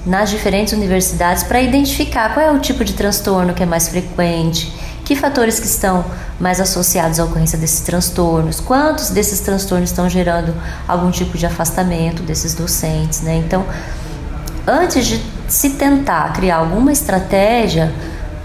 [0.06, 4.72] nas diferentes universidades para identificar qual é o tipo de transtorno que é mais frequente,
[5.04, 6.06] que fatores que estão
[6.40, 10.54] mais associados à ocorrência desses transtornos, quantos desses transtornos estão gerando
[10.88, 13.36] algum tipo de afastamento desses docentes, né?
[13.38, 13.66] Então,
[14.68, 17.94] antes de se tentar criar alguma estratégia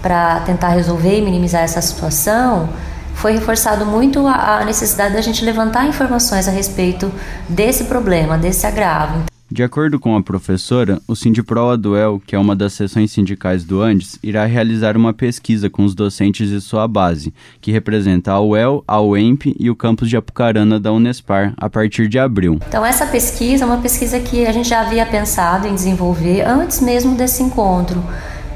[0.01, 2.69] para tentar resolver e minimizar essa situação,
[3.13, 7.11] foi reforçado muito a necessidade da gente levantar informações a respeito
[7.47, 9.23] desse problema, desse agravo.
[9.51, 13.81] De acordo com a professora, o Sindipro Aduel, que é uma das seções sindicais do
[13.81, 18.81] Andes, irá realizar uma pesquisa com os docentes de sua base, que representa a UEL,
[18.87, 22.59] a UEMP e o campus de Apucarana da Unespar, a partir de abril.
[22.65, 26.79] Então, essa pesquisa é uma pesquisa que a gente já havia pensado em desenvolver antes
[26.79, 28.01] mesmo desse encontro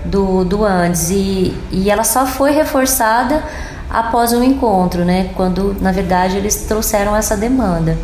[0.06, 3.44] do, do Andes, e, e ela só foi reforçada
[3.90, 7.98] após o encontro, né, quando na verdade eles trouxeram essa demanda.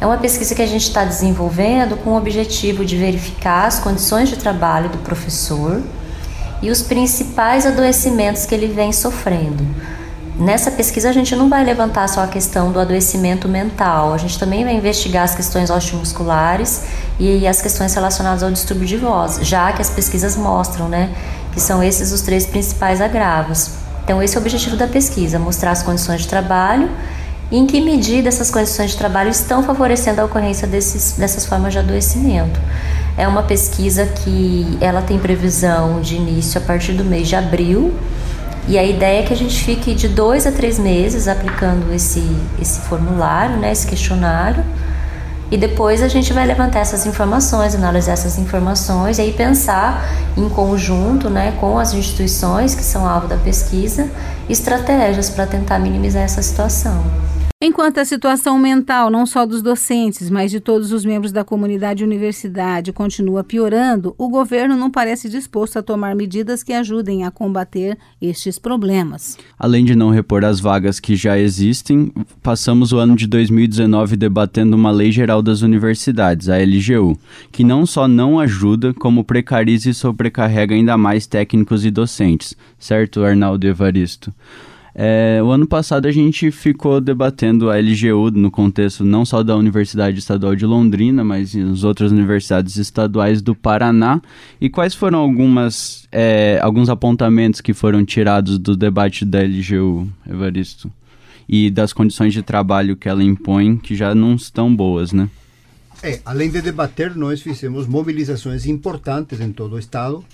[0.00, 4.28] É uma pesquisa que a gente está desenvolvendo com o objetivo de verificar as condições
[4.28, 5.82] de trabalho do professor
[6.60, 9.64] e os principais adoecimentos que ele vem sofrendo.
[10.38, 14.38] Nessa pesquisa, a gente não vai levantar só a questão do adoecimento mental, a gente
[14.38, 16.82] também vai investigar as questões osteomusculares
[17.18, 21.10] e as questões relacionadas ao distúrbio de voz, já que as pesquisas mostram né,
[21.54, 23.70] que são esses os três principais agravos.
[24.04, 26.90] Então, esse é o objetivo da pesquisa: mostrar as condições de trabalho
[27.50, 31.78] em que medida essas condições de trabalho estão favorecendo a ocorrência desses, dessas formas de
[31.78, 32.58] adoecimento.
[33.16, 37.94] É uma pesquisa que ela tem previsão de início a partir do mês de abril
[38.68, 42.20] e a ideia é que a gente fique de dois a três meses aplicando esse,
[42.60, 44.64] esse formulário, né, esse questionário,
[45.48, 50.04] e depois a gente vai levantar essas informações, analisar essas informações e aí pensar
[50.36, 54.10] em conjunto né, com as instituições que são alvo da pesquisa
[54.48, 57.04] estratégias para tentar minimizar essa situação.
[57.58, 62.04] Enquanto a situação mental, não só dos docentes, mas de todos os membros da comunidade
[62.04, 67.96] universidade, continua piorando, o governo não parece disposto a tomar medidas que ajudem a combater
[68.20, 69.38] estes problemas.
[69.58, 74.76] Além de não repor as vagas que já existem, passamos o ano de 2019 debatendo
[74.76, 77.18] uma lei geral das universidades, a LGU,
[77.50, 83.24] que não só não ajuda, como precariza e sobrecarrega ainda mais técnicos e docentes, certo,
[83.24, 84.30] Arnaldo Evaristo?
[84.98, 89.54] É, o ano passado a gente ficou debatendo a LGU no contexto não só da
[89.54, 94.22] Universidade Estadual de Londrina, mas nas outras universidades estaduais do Paraná.
[94.58, 100.90] E quais foram algumas, é, alguns apontamentos que foram tirados do debate da LGU, Evaristo?
[101.46, 105.28] E das condições de trabalho que ela impõe, que já não estão boas, né?
[106.02, 110.24] É, além de debater, nós fizemos mobilizações importantes em todo o estado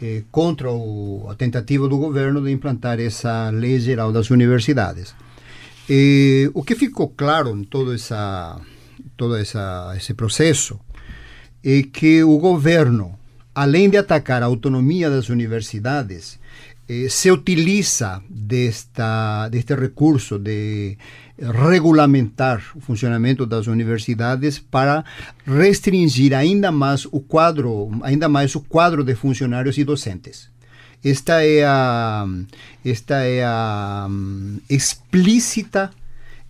[0.00, 5.14] eh, contra o, a tentativa do governo de implantar essa lei geral das universidades.
[5.88, 8.60] Eh, o que ficou claro em todo, essa,
[9.16, 10.78] todo essa, esse processo
[11.64, 13.18] é que o governo,
[13.54, 16.38] além de atacar a autonomia das universidades,
[16.88, 20.96] eh, se utiliza desta, deste recurso de
[21.38, 25.04] regulamentar o funcionamento das universidades para
[25.46, 30.48] restringir ainda mais o quadro, ainda mais o quadro de funcionários e docentes.
[31.04, 32.26] Esta é a,
[32.84, 35.90] esta é a um, explícita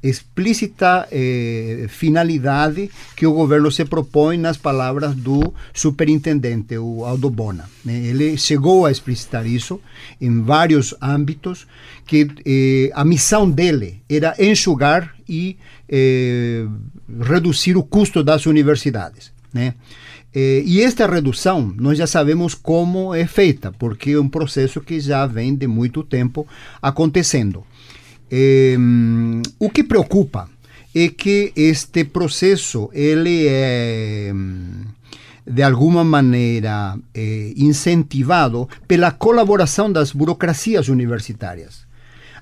[0.08, 7.68] explícita eh, finalidade que o governo se propõe nas palavras do superintendente, o Aldo Bona.
[7.86, 9.80] Ele chegou a explicitar isso
[10.20, 11.66] em vários âmbitos,
[12.06, 15.56] que eh, a missão dele era enxugar e
[15.88, 16.66] eh,
[17.20, 19.32] reduzir o custo das universidades.
[19.52, 19.74] Né?
[20.38, 25.26] e esta redução, nós já sabemos como é feita, porque é um processo que já
[25.26, 26.46] vem de muito tempo
[26.82, 27.64] acontecendo.
[29.58, 30.48] O que preocupa
[30.94, 34.32] é que este processo ele é
[35.46, 41.85] de alguma maneira eh, incentivado pela colaboração das burocracias universitárias.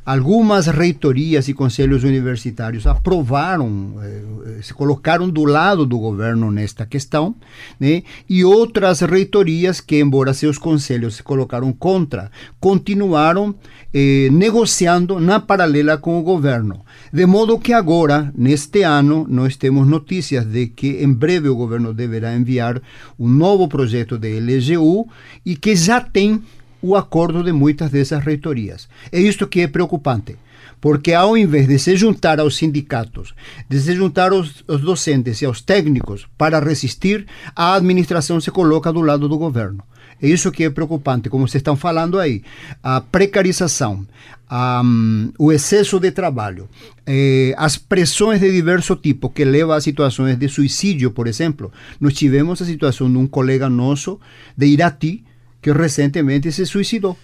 [0.06, 7.34] Algumas reitorias e conselhos universitários aprovaram, eh, se colocaram do lado do governo nesta questão,
[7.80, 8.02] né?
[8.28, 12.30] e outras reitorias que, embora seus conselhos se colocaram contra,
[12.60, 13.54] continuaram
[13.94, 16.84] eh, negociando na paralela com o governo.
[17.10, 21.94] De modo que agora, neste ano, nós temos notícias de que em breve o governo
[21.94, 22.78] deverá enviar
[23.18, 25.08] um novo projeto de LGU
[25.46, 26.42] e que já tem
[26.84, 28.88] o acordo de muitas dessas reitorias.
[29.10, 30.36] É isto que é preocupante,
[30.82, 33.34] porque ao invés de se juntar aos sindicatos,
[33.70, 37.24] de se juntar aos, aos docentes e aos técnicos para resistir,
[37.56, 39.82] a administração se coloca do lado do governo.
[40.20, 42.42] É isso que é preocupante, como vocês estão falando aí.
[42.82, 44.06] A precarização,
[44.46, 46.68] a, um, o excesso de trabalho,
[47.06, 51.72] eh, as pressões de diverso tipo que levam a situações de suicídio, por exemplo.
[51.98, 54.20] Nós tivemos a situação de um colega nosso
[54.56, 55.24] de Irati,
[55.64, 57.16] que recentemente se suicidou.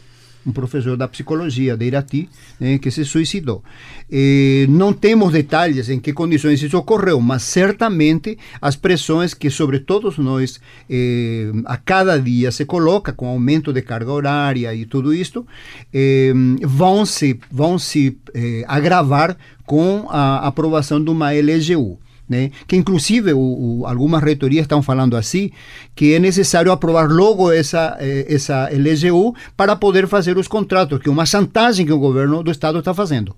[0.47, 2.27] Um professor da psicologia de Irati,
[2.59, 3.63] né, que se suicidou.
[4.11, 9.81] Eh, não temos detalhes em que condições isso ocorreu, mas certamente as pressões que sobre
[9.81, 15.13] todos nós eh, a cada dia se coloca, com aumento de carga horária e tudo
[15.13, 15.47] isto,
[15.93, 16.33] eh,
[16.63, 18.17] vão se, vão se
[18.67, 19.37] agravar
[19.67, 21.99] com a aprovação de uma LGU
[22.31, 22.53] né?
[22.69, 25.51] que inclusive o, o, algumas reitorias estão falando assim,
[25.97, 31.09] que é necessário aprovar logo essa, eh, essa LGU para poder fazer os contratos, que
[31.09, 33.35] é uma chantagem que o governo do estado está fazendo.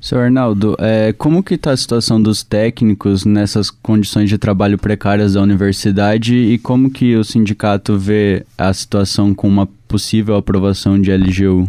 [0.00, 5.34] Senhor Arnaldo, é, como que está a situação dos técnicos nessas condições de trabalho precárias
[5.34, 11.10] da universidade e como que o sindicato vê a situação com uma possível aprovação de
[11.10, 11.68] LGU?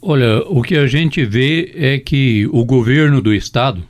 [0.00, 3.82] Olha, o que a gente vê é que o governo do estado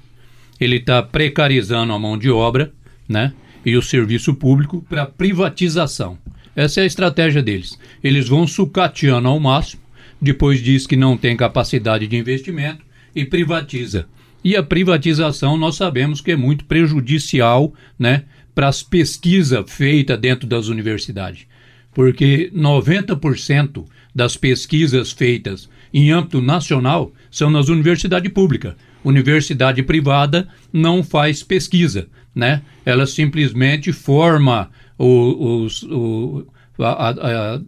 [0.60, 2.72] ele está precarizando a mão de obra,
[3.08, 3.32] né?
[3.64, 6.18] E o serviço público para privatização.
[6.54, 7.78] Essa é a estratégia deles.
[8.02, 9.82] Eles vão sucateando ao máximo,
[10.20, 12.84] depois diz que não tem capacidade de investimento
[13.14, 14.06] e privatiza.
[14.42, 18.24] E a privatização nós sabemos que é muito prejudicial, né,
[18.54, 21.46] para as pesquisas feitas dentro das universidades.
[21.92, 28.74] Porque 90% das pesquisas feitas em âmbito nacional são nas universidades públicas
[29.04, 32.62] universidade privada não faz pesquisa, né?
[32.84, 36.46] Ela simplesmente forma os, o,
[36.78, 37.60] a, a,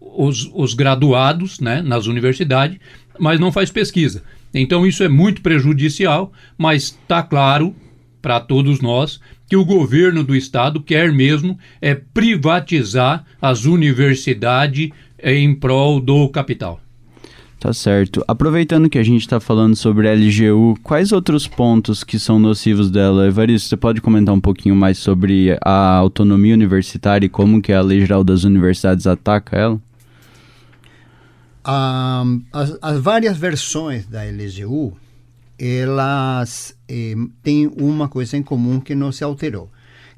[0.00, 2.78] os, os graduados né, nas universidades,
[3.18, 4.22] mas não faz pesquisa.
[4.52, 7.74] Então isso é muito prejudicial, mas está claro
[8.22, 14.90] para todos nós que o governo do estado quer mesmo é privatizar as universidades
[15.22, 16.80] em prol do capital.
[17.64, 18.22] Tá certo.
[18.28, 22.90] Aproveitando que a gente está falando sobre a LGU, quais outros pontos que são nocivos
[22.90, 23.26] dela?
[23.26, 27.80] Evaristo, você pode comentar um pouquinho mais sobre a autonomia universitária e como que a
[27.80, 29.80] Lei Geral das Universidades ataca ela?
[31.66, 34.94] Um, as, as, várias versões da LGU,
[35.58, 39.70] elas eh, têm uma coisa em comum que não se alterou,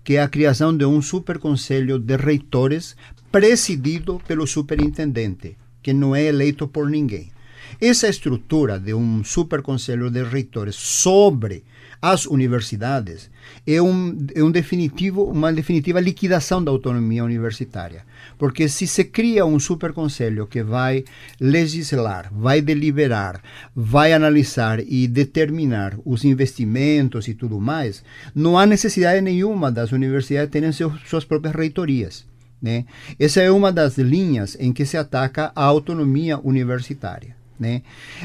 [0.03, 2.97] que é a criação de um superconselho de reitores
[3.30, 7.36] presidido pelo superintendente, que não é eleito por ninguém.
[7.80, 11.64] Essa estrutura de um superconselho de reitores sobre
[12.00, 13.30] as universidades
[13.66, 18.04] é, um, é um definitivo, uma definitiva liquidação da autonomia universitária.
[18.38, 21.04] Porque se se cria um superconselho que vai
[21.40, 23.42] legislar, vai deliberar,
[23.74, 28.02] vai analisar e determinar os investimentos e tudo mais,
[28.34, 32.26] não há necessidade nenhuma das universidades terem seus, suas próprias reitorias.
[32.60, 32.84] Né?
[33.18, 37.36] Essa é uma das linhas em que se ataca a autonomia universitária.
[37.59, 37.82] Né?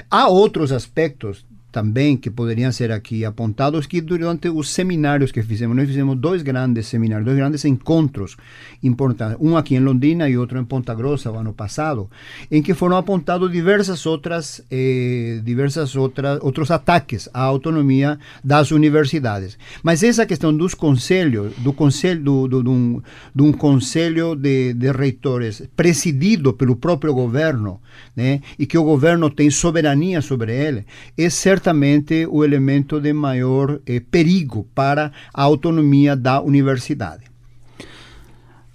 [0.09, 5.75] Há outros aspectos também que poderiam ser aqui apontados que durante os seminários que fizemos,
[5.75, 8.35] nós fizemos dois grandes seminários, dois grandes encontros
[8.83, 12.09] importantes, um aqui em Londrina e outro em Ponta Grossa, o ano passado,
[12.49, 19.57] em que foram apontados diversas outras, eh, diversas outras, outros ataques à autonomia das universidades.
[19.81, 23.01] Mas essa questão dos conselhos, do conselho, do, do, de, um,
[23.39, 27.79] um conselho de, de reitores presidido pelo próprio governo,
[28.15, 30.85] né, e que o governo tem soberania sobre ele,
[31.17, 37.30] é certo certamente o elemento de maior eh, perigo para a autonomia da universidade.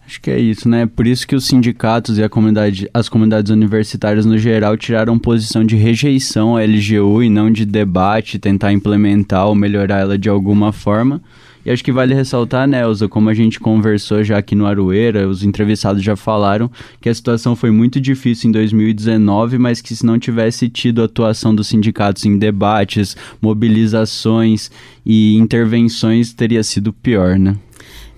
[0.06, 0.86] Acho que é isso, né?
[0.86, 5.64] Por isso que os sindicatos e a comunidade, as comunidades universitárias no geral tiraram posição
[5.64, 10.72] de rejeição à LGU e não de debate, tentar implementar ou melhorar ela de alguma
[10.72, 11.20] forma.
[11.64, 15.42] E acho que vale ressaltar, Nelson, como a gente conversou já aqui no Aroeira, os
[15.42, 20.16] entrevistados já falaram que a situação foi muito difícil em 2019, mas que se não
[20.16, 24.70] tivesse tido atuação dos sindicatos em debates, mobilizações
[25.04, 27.56] e intervenções, teria sido pior, né?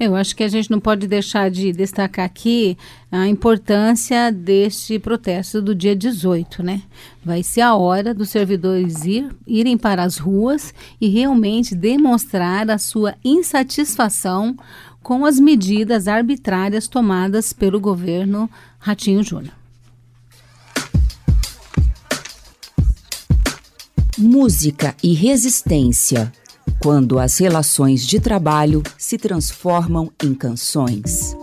[0.01, 2.78] Eu acho que a gente não pode deixar de destacar aqui
[3.11, 6.82] a importância deste protesto do dia 18, né?
[7.24, 12.78] Vai ser a hora dos servidores ir, irem para as ruas e realmente demonstrar a
[12.78, 14.57] sua insatisfação
[15.03, 19.55] com as medidas arbitrárias tomadas pelo governo Ratinho Júnior.
[24.16, 26.32] Música e resistência
[26.81, 31.37] quando as relações de trabalho se transformam em canções.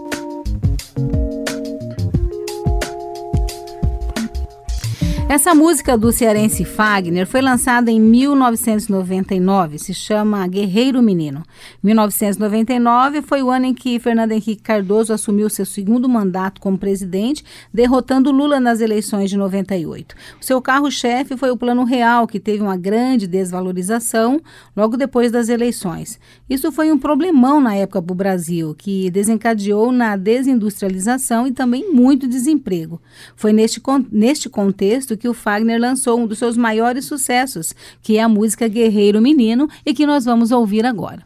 [5.27, 11.41] Essa música do cearense Fagner foi lançada em 1999, se chama Guerreiro Menino.
[11.81, 17.43] 1999 foi o ano em que Fernando Henrique Cardoso assumiu seu segundo mandato como presidente,
[17.73, 20.15] derrotando Lula nas eleições de 98.
[20.39, 24.39] O seu carro-chefe foi o Plano Real, que teve uma grande desvalorização
[24.77, 26.19] logo depois das eleições.
[26.47, 31.91] Isso foi um problemão na época para o Brasil, que desencadeou na desindustrialização e também
[31.91, 33.01] muito desemprego.
[33.35, 38.23] Foi neste, neste contexto que o Fagner lançou um dos seus maiores sucessos, que é
[38.23, 41.23] a música Guerreiro Menino e que nós vamos ouvir agora.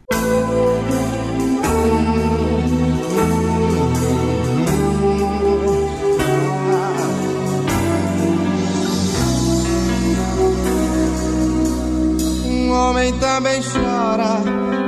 [12.46, 14.40] Um homem também chora,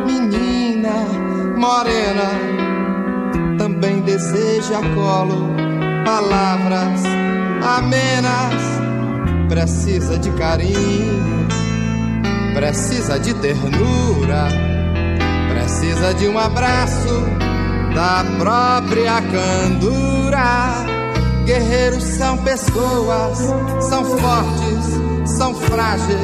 [0.06, 1.22] menina
[1.62, 2.28] morena,
[3.56, 5.48] também deseja colo,
[6.04, 7.04] palavras
[7.62, 8.82] amenas
[9.52, 11.46] precisa de carinho,
[12.54, 14.48] precisa de ternura,
[15.50, 17.20] precisa de um abraço
[17.94, 20.86] da própria candura.
[21.44, 23.40] Guerreiros são pessoas,
[23.90, 26.16] são fortes, são frágeis.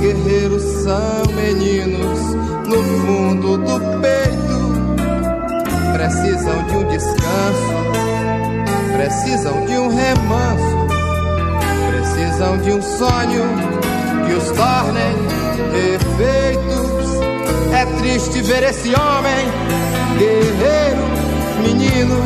[0.00, 2.34] Guerreiros são meninos
[2.66, 4.56] no fundo do peito.
[5.92, 7.74] Precisam de um descanso,
[8.94, 10.85] precisam de um remanso
[12.16, 13.44] precisam de um sonho
[14.26, 15.14] que os tornem
[15.70, 16.96] perfeitos.
[17.74, 19.46] É triste ver esse homem,
[20.18, 21.02] guerreiro,
[21.62, 22.16] menino,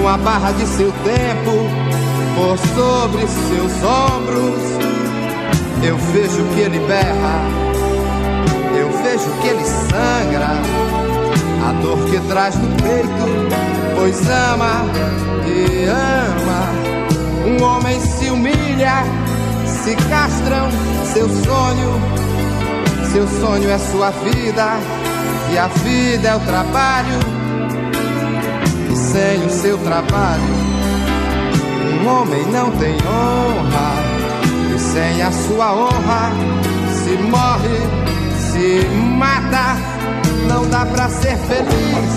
[0.00, 1.52] com a barra de seu tempo
[2.34, 4.76] por sobre seus ombros.
[5.86, 7.42] Eu vejo que ele berra,
[8.78, 10.56] eu vejo que ele sangra,
[11.68, 14.86] a dor que traz no peito, pois ama
[15.46, 16.85] e ama
[17.46, 19.04] um homem se humilha,
[19.64, 20.68] se castram
[21.12, 22.00] seu sonho.
[23.12, 24.78] Seu sonho é sua vida,
[25.52, 27.18] e a vida é o trabalho.
[28.90, 30.42] E sem o seu trabalho,
[32.02, 33.94] um homem não tem honra.
[34.74, 36.32] E sem a sua honra,
[36.92, 37.78] se morre,
[38.38, 38.86] se
[39.16, 39.76] mata.
[40.48, 42.10] Não dá pra ser feliz,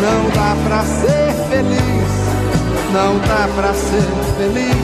[0.00, 2.21] não dá pra ser feliz
[2.92, 4.02] não dá pra ser
[4.36, 4.76] feliz,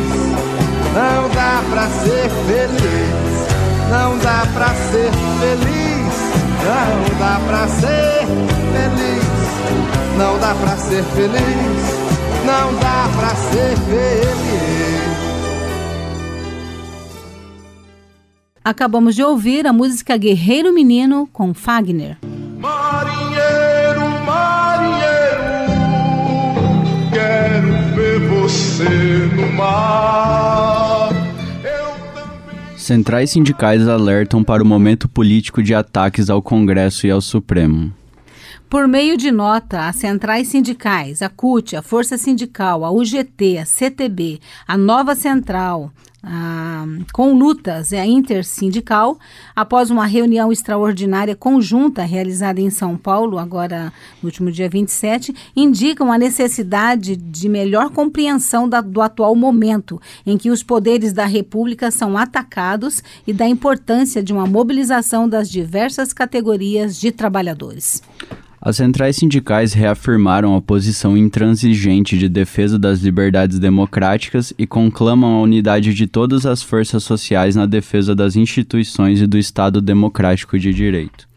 [0.94, 3.46] não dá pra ser feliz,
[3.90, 6.14] não dá pra ser feliz,
[6.64, 8.26] não dá pra ser
[8.64, 9.28] feliz,
[10.16, 12.08] não dá pra ser feliz,
[12.46, 15.08] não dá pra ser feliz.
[18.64, 22.18] Acabamos de ouvir a música Guerreiro Menino com Fagner.
[29.36, 31.08] No mar.
[32.76, 37.92] Centrais sindicais alertam para o momento político de ataques ao Congresso e ao Supremo.
[38.70, 43.64] Por meio de nota, as centrais sindicais, a CUT, a Força Sindical, a UGT, a
[43.64, 45.90] CTB, a Nova Central,
[46.30, 49.18] a, com lutas, é a Intersindical,
[49.56, 53.90] após uma reunião extraordinária conjunta realizada em São Paulo, agora
[54.22, 60.36] no último dia 27, indicam a necessidade de melhor compreensão da, do atual momento em
[60.36, 66.12] que os poderes da República são atacados e da importância de uma mobilização das diversas
[66.12, 68.02] categorias de trabalhadores.
[68.60, 75.40] As centrais sindicais reafirmaram a posição intransigente de defesa das liberdades democráticas e conclamam a
[75.40, 80.74] unidade de todas as forças sociais na defesa das instituições e do Estado democrático de
[80.74, 81.27] direito.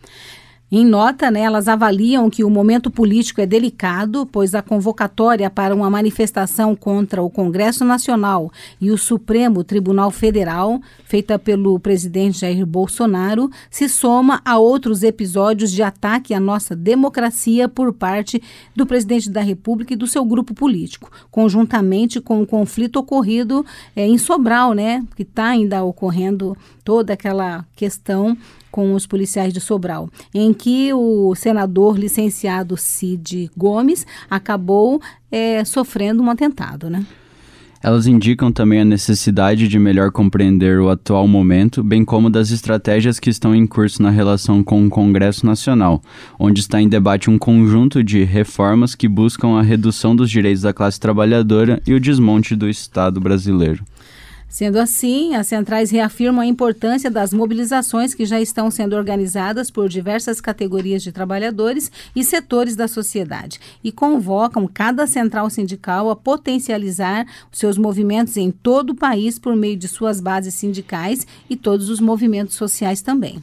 [0.74, 5.76] Em nota, né, elas avaliam que o momento político é delicado, pois a convocatória para
[5.76, 8.50] uma manifestação contra o Congresso Nacional
[8.80, 15.74] e o Supremo Tribunal Federal, feita pelo presidente Jair Bolsonaro, se soma a outros episódios
[15.74, 18.42] de ataque à nossa democracia por parte
[18.74, 24.08] do presidente da República e do seu grupo político, conjuntamente com o conflito ocorrido é,
[24.08, 26.56] em Sobral, né, que está ainda ocorrendo
[26.86, 28.38] toda aquela questão
[28.72, 35.02] com os policiais de Sobral, em que o senador licenciado Cid Gomes acabou
[35.32, 37.06] é, sofrendo um atentado, né?
[37.84, 43.20] Elas indicam também a necessidade de melhor compreender o atual momento, bem como das estratégias
[43.20, 46.00] que estão em curso na relação com o Congresso Nacional,
[46.38, 50.72] onde está em debate um conjunto de reformas que buscam a redução dos direitos da
[50.72, 53.84] classe trabalhadora e o desmonte do Estado brasileiro.
[54.52, 59.88] Sendo assim, as centrais reafirmam a importância das mobilizações que já estão sendo organizadas por
[59.88, 67.26] diversas categorias de trabalhadores e setores da sociedade e convocam cada central sindical a potencializar
[67.50, 72.02] seus movimentos em todo o país por meio de suas bases sindicais e todos os
[72.02, 73.42] movimentos sociais também.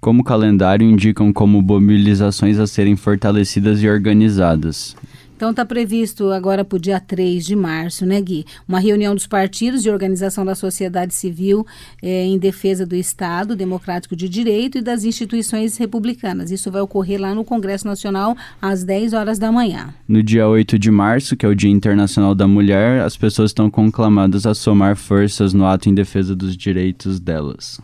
[0.00, 4.96] Como calendário indicam como mobilizações a serem fortalecidas e organizadas.
[5.40, 8.44] Então está previsto agora para o dia 3 de março, né, Gui?
[8.68, 11.66] Uma reunião dos partidos de organização da sociedade civil
[12.02, 16.50] eh, em defesa do Estado Democrático de Direito e das instituições republicanas.
[16.50, 19.94] Isso vai ocorrer lá no Congresso Nacional às 10 horas da manhã.
[20.06, 23.70] No dia 8 de março, que é o Dia Internacional da Mulher, as pessoas estão
[23.70, 27.80] conclamadas a somar forças no ato em defesa dos direitos delas.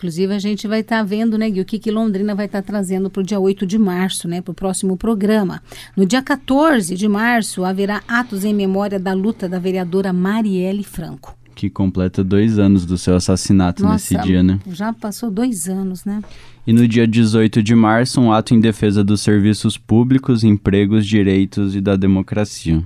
[0.00, 2.62] Inclusive, a gente vai estar tá vendo, né, Gui, o que, que Londrina vai estar
[2.62, 5.62] tá trazendo para o dia 8 de março, né, para o próximo programa.
[5.94, 11.36] No dia 14 de março, haverá atos em memória da luta da vereadora Marielle Franco.
[11.54, 14.58] Que completa dois anos do seu assassinato Nossa, nesse dia, né?
[14.68, 16.22] Já passou dois anos, né?
[16.66, 21.76] E no dia 18 de março, um ato em defesa dos serviços públicos, empregos, direitos
[21.76, 22.82] e da democracia.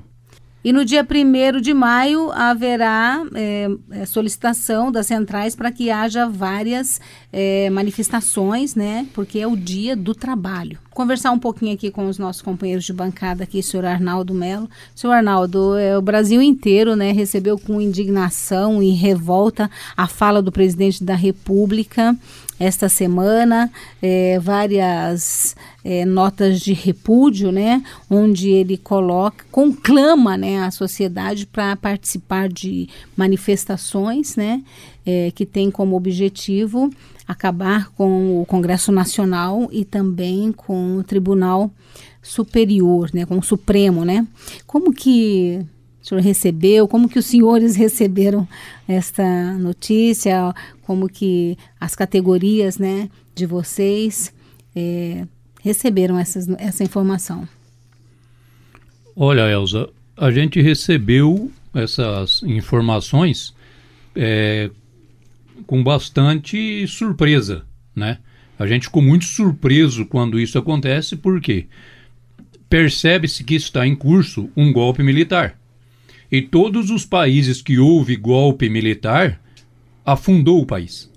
[0.65, 6.99] E no dia 1 de maio haverá é, solicitação das centrais para que haja várias
[7.31, 9.07] é, manifestações, né?
[9.13, 10.79] Porque é o dia do trabalho.
[10.95, 14.71] Conversar um pouquinho aqui com os nossos companheiros de bancada aqui, senhor Arnaldo Melo.
[14.95, 20.53] Senhor Arnaldo, é, o Brasil inteiro né, recebeu com indignação e revolta a fala do
[20.53, 22.17] presidente da República
[22.59, 23.71] esta semana
[24.01, 31.75] é, várias é, notas de repúdio, né, onde ele coloca, conclama, né, a sociedade para
[31.75, 34.63] participar de manifestações, né,
[35.05, 36.91] é, que tem como objetivo
[37.27, 41.71] acabar com o Congresso Nacional e também com o Tribunal
[42.23, 44.27] Superior, né, com o Supremo, né.
[44.67, 45.65] Como que
[46.03, 48.47] o senhor recebeu, como que os senhores receberam
[48.87, 54.33] esta notícia, como que as categorias né, de vocês
[54.77, 55.27] é,
[55.63, 57.49] receberam essas, essa informação.
[59.17, 63.55] Olha, Elza, a gente recebeu essas informações
[64.15, 64.71] é,
[65.67, 68.19] com bastante surpresa, né?
[68.59, 71.67] A gente ficou muito surpreso quando isso acontece, porque
[72.69, 75.59] percebe-se que está em curso um golpe militar.
[76.31, 79.41] E todos os países que houve golpe militar
[80.05, 81.11] afundou o país.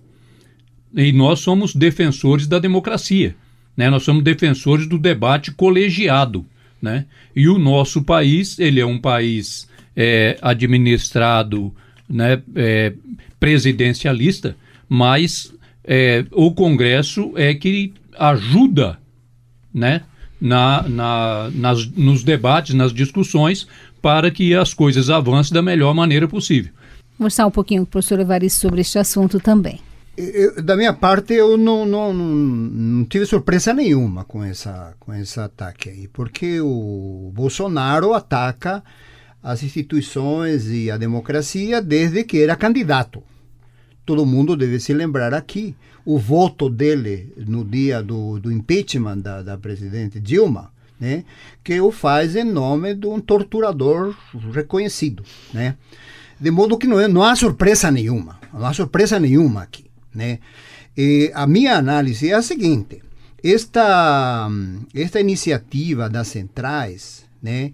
[0.95, 3.35] E nós somos defensores da democracia,
[3.75, 3.89] né?
[3.89, 6.45] Nós somos defensores do debate colegiado,
[6.81, 7.05] né?
[7.35, 11.73] E o nosso país, ele é um país é, administrado,
[12.09, 12.93] né, é,
[13.39, 14.55] presidencialista,
[14.87, 15.53] mas
[15.83, 18.97] é, o Congresso é que ajuda,
[19.73, 20.03] né,
[20.39, 23.67] na, na, nas, nos debates, nas discussões,
[24.01, 26.71] para que as coisas avancem da melhor maneira possível.
[27.17, 29.79] Conversar um pouquinho com o professor Evaristo sobre este assunto também.
[30.15, 35.13] Eu, da minha parte, eu não, não, não, não, tive surpresa nenhuma com, essa, com
[35.13, 38.83] esse ataque aí, porque o Bolsonaro ataca
[39.41, 43.23] as instituições e a democracia desde que era candidato.
[44.05, 45.75] Todo mundo deve se lembrar aqui.
[46.05, 51.23] O voto dele no dia do, do impeachment da, da presidente Dilma né,
[51.63, 54.15] que o faz em nome de um torturador
[54.51, 55.23] reconhecido,
[55.53, 55.75] né?
[56.39, 60.39] De modo que não, é, não há surpresa nenhuma, não há surpresa nenhuma aqui, né?
[60.95, 63.01] E a minha análise é a seguinte:
[63.43, 64.49] esta
[64.93, 67.73] esta iniciativa das centrais, né,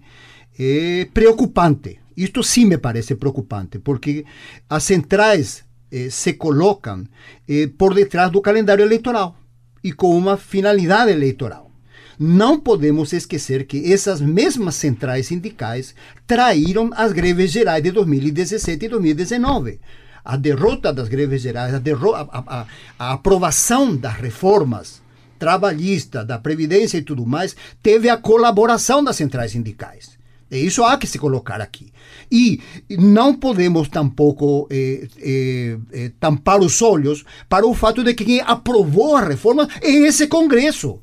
[0.58, 2.00] é preocupante.
[2.16, 4.24] Isto sim me parece preocupante, porque
[4.68, 7.04] as centrais eh, se colocam
[7.48, 9.36] eh, por detrás do calendário eleitoral
[9.82, 11.70] e com uma finalidade eleitoral.
[12.18, 15.94] Não podemos esquecer que essas mesmas centrais sindicais
[16.26, 19.80] traíram as greves gerais de 2017 e 2019.
[20.24, 22.66] A derrota das greves gerais, a, a, a,
[22.98, 25.02] a aprovação das reformas
[25.38, 30.13] trabalhistas, da Previdência e tudo mais, teve a colaboração das centrais sindicais.
[30.56, 31.92] E isso há que se colocar aqui.
[32.30, 38.24] E não podemos tampouco eh, eh, eh, tampar os olhos para o fato de que
[38.24, 41.00] quem aprovou a reforma é esse Congresso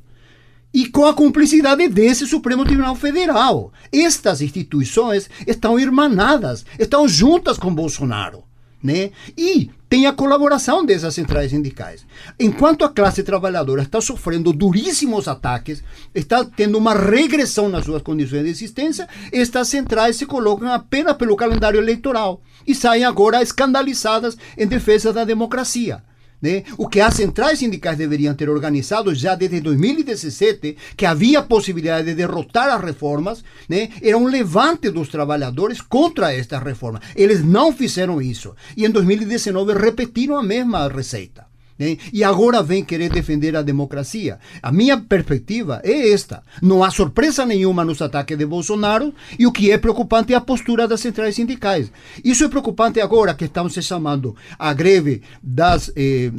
[0.74, 3.72] e com a cumplicidade desse Supremo Tribunal Federal.
[3.92, 8.44] Estas instituições estão irmanadas, estão juntas com Bolsonaro.
[8.84, 9.12] Né?
[9.38, 12.06] E tem a colaboração dessas centrais sindicais.
[12.40, 15.84] Enquanto a classe trabalhadora está sofrendo duríssimos ataques,
[16.16, 21.36] está tendo uma regressão nas suas condições de existência, estas centrais se colocam apenas pelo
[21.36, 26.02] calendário eleitoral e saem agora escandalizadas em defesa da democracia.
[26.42, 26.64] Né?
[26.78, 32.16] O que as centrais sindicais deveriam ter organizado já desde 2017, que havia possibilidade de
[32.16, 33.90] derrotar as reformas, né?
[34.02, 37.02] era um levante dos trabalhadores contra estas reformas.
[37.16, 38.56] Eles não fizeram isso.
[38.76, 41.51] E em 2019 repetiram a mesma receita.
[41.78, 41.98] Né?
[42.14, 44.40] E agora vem querer defender a democracia.
[44.62, 46.44] A minha perspectiva é esta.
[46.62, 50.42] Não há surpresa nenhuma nos ataques de Bolsonaro e o que é preocupante é a
[50.42, 51.92] postura das centrais sindicais.
[52.24, 56.32] Isso é preocupante agora que estamos se chamando a greve das, eh,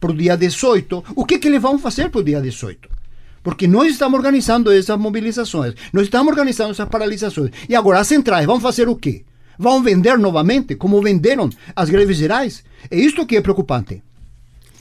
[0.00, 1.04] para o dia 18.
[1.14, 2.96] O que, que eles vão fazer para o dia 18?
[3.42, 7.52] Porque nós estamos organizando essas mobilizações, nós estamos organizando essas paralisações.
[7.68, 9.24] E agora as centrais vão fazer o quê?
[9.58, 12.64] Vão vender novamente, como venderam as greves gerais?
[12.90, 14.02] É isto que é preocupante.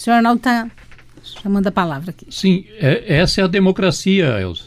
[0.06, 0.70] O senhor Arnaldo está
[1.24, 2.28] chamando a palavra aqui.
[2.30, 4.66] Sim, é, essa é a democracia, Elza.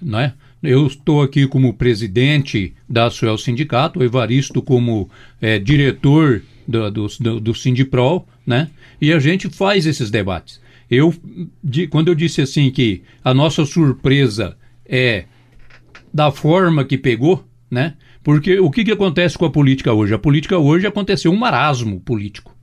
[0.00, 0.32] Não é?
[0.62, 5.10] Eu estou aqui como presidente da Suel Sindicato, o Evaristo como
[5.40, 8.70] é, diretor do, do, do, Sindiprol, né?
[9.00, 10.60] E a gente faz esses debates.
[10.88, 11.12] Eu,
[11.62, 14.56] de, quando eu disse assim que a nossa surpresa
[14.86, 15.24] é
[16.14, 17.94] da forma que pegou, né?
[18.22, 20.14] Porque o que, que acontece com a política hoje?
[20.14, 22.56] A política hoje aconteceu um marasmo político.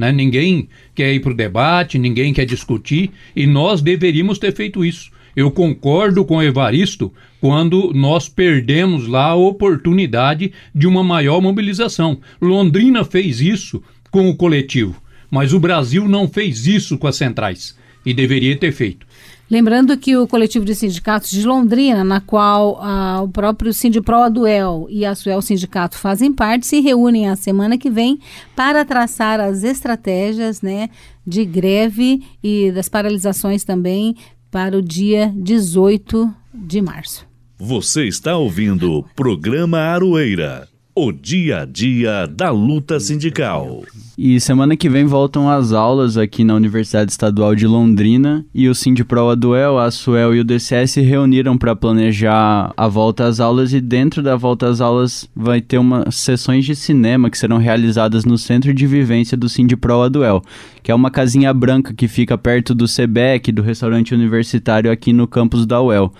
[0.00, 0.10] Né?
[0.10, 5.10] Ninguém quer ir para o debate, ninguém quer discutir, e nós deveríamos ter feito isso.
[5.36, 12.18] Eu concordo com o Evaristo quando nós perdemos lá a oportunidade de uma maior mobilização.
[12.40, 14.96] Londrina fez isso com o coletivo,
[15.30, 19.06] mas o Brasil não fez isso com as centrais e deveria ter feito.
[19.50, 24.86] Lembrando que o coletivo de sindicatos de Londrina, na qual ah, o próprio Sindipro Aduel
[24.88, 28.20] e a Suel Sindicato fazem parte, se reúnem a semana que vem
[28.54, 30.88] para traçar as estratégias né,
[31.26, 34.14] de greve e das paralisações também
[34.52, 37.26] para o dia 18 de março.
[37.58, 43.82] Você está ouvindo o programa Aroeira, o dia a dia da luta sindical.
[44.18, 48.74] E semana que vem voltam as aulas aqui na Universidade Estadual de Londrina e o
[48.74, 53.72] Sindipro Duel, a Suel e o DCS se reuniram para planejar a volta às aulas
[53.72, 58.24] e dentro da volta às aulas vai ter umas sessões de cinema que serão realizadas
[58.24, 60.42] no Centro de Vivência do Sindipro Duel,
[60.82, 65.26] que é uma casinha branca que fica perto do SEBEC, do restaurante universitário aqui no
[65.26, 66.12] campus da UEL.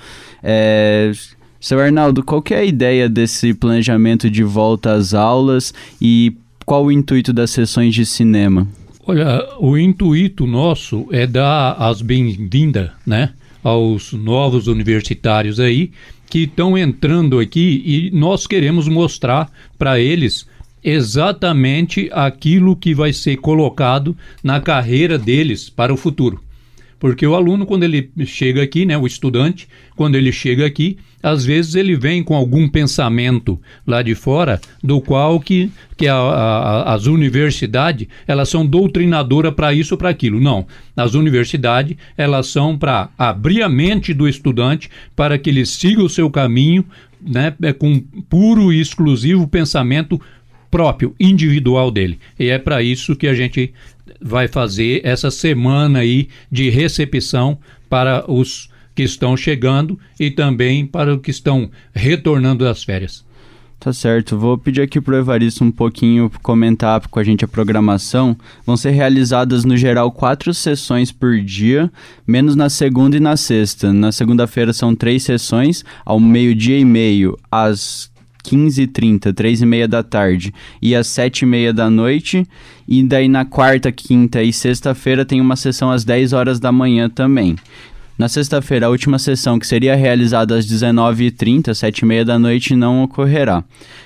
[0.43, 1.12] É...
[1.61, 6.33] Seu Arnaldo, qual é a ideia desse planejamento de volta às aulas e
[6.65, 8.67] qual o intuito das sessões de cinema?
[9.07, 15.91] Olha, o intuito nosso é dar as bem-vindas, né, aos novos universitários aí
[16.31, 20.47] que estão entrando aqui e nós queremos mostrar para eles
[20.83, 26.41] exatamente aquilo que vai ser colocado na carreira deles para o futuro.
[26.99, 31.45] Porque o aluno, quando ele chega aqui, né, o estudante, quando ele chega aqui, às
[31.45, 36.95] vezes ele vem com algum pensamento lá de fora, do qual que, que a, a,
[36.95, 40.41] as universidades, elas são doutrinadoras para isso ou para aquilo.
[40.41, 40.66] Não,
[40.97, 46.09] as universidades, elas são para abrir a mente do estudante para que ele siga o
[46.09, 46.85] seu caminho,
[47.21, 50.21] né, é com puro e exclusivo pensamento
[50.71, 52.18] próprio, individual dele.
[52.39, 53.75] E é para isso que a gente
[54.21, 57.59] vai fazer essa semana aí de recepção
[57.89, 58.70] para os
[59.01, 63.25] que estão chegando e também para os que estão retornando das férias.
[63.79, 68.37] Tá certo, vou pedir aqui pro Evaristo um pouquinho comentar com a gente a programação.
[68.67, 71.91] Vão ser realizadas no geral quatro sessões por dia,
[72.27, 73.91] menos na segunda e na sexta.
[73.91, 78.11] Na segunda-feira são três sessões, ao meio-dia e meio, às
[78.45, 82.47] 15h30, 3h30 da tarde e às 7h30 da noite.
[82.87, 87.09] E daí na quarta, quinta e sexta-feira tem uma sessão às 10 horas da manhã
[87.09, 87.57] também.
[88.21, 93.64] Na sexta-feira, a última sessão, que seria realizada às 19h30, 7h30 da noite, não ocorrerá.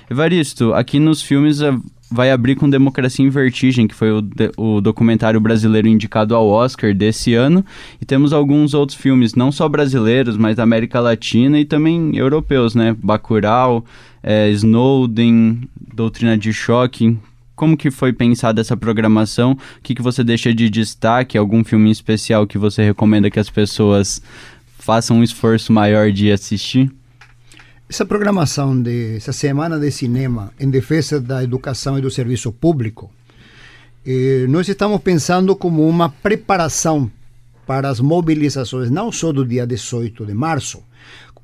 [0.09, 1.77] Evaristo, aqui nos filmes eh,
[2.09, 4.23] vai abrir com Democracia em Vertigem, que foi o,
[4.55, 7.65] o documentário brasileiro indicado ao Oscar desse ano.
[8.01, 12.73] E temos alguns outros filmes, não só brasileiros, mas da América Latina e também europeus,
[12.73, 12.95] né?
[13.03, 13.83] Bacurau,
[14.23, 15.59] é, Snowden,
[15.93, 17.17] Doutrina de Choque.
[17.55, 19.53] Como que foi pensada essa programação?
[19.53, 21.37] O que, que você deixa de destaque?
[21.37, 24.21] Algum filme especial que você recomenda que as pessoas
[24.77, 26.91] façam um esforço maior de assistir?
[27.87, 33.11] Essa programação de essa semana de cinema em defesa da educação e do serviço público,
[34.05, 37.09] eh, nós estamos pensando como uma preparação
[37.65, 40.83] para as mobilizações, não só do dia 18 de março,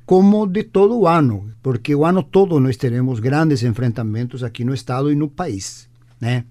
[0.04, 4.74] como de todo o ano, porque o ano todo nós teremos grandes enfrentamentos aqui no
[4.74, 5.88] estado e no país.
[6.22, 6.44] Né?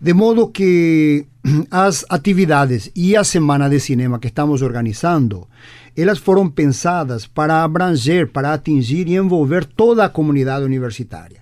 [0.00, 1.26] De modo que
[1.70, 5.48] as atividades e a semana de cinema que estamos organizando,
[5.96, 11.40] elas foram pensadas para abranger, para atingir e envolver toda a comunidade universitária.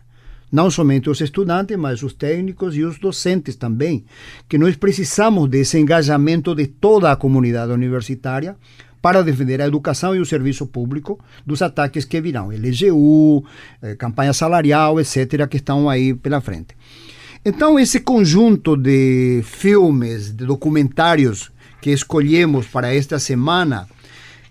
[0.51, 4.07] Não somente os estudantes, mas os técnicos e os docentes também,
[4.49, 8.57] que nós precisamos desse engajamento de toda a comunidade universitária
[9.03, 13.45] para defender a educação e o serviço público dos ataques que virão, LGU,
[13.83, 16.75] eh, campanha salarial, etc., que estão aí pela frente.
[17.45, 23.89] Então, esse conjunto de filmes, de documentários que escolhemos para esta semana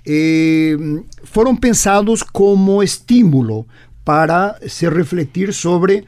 [0.05, 0.77] eh,
[1.23, 3.67] foram pensados como estímulo
[4.05, 6.05] para se refletir sobre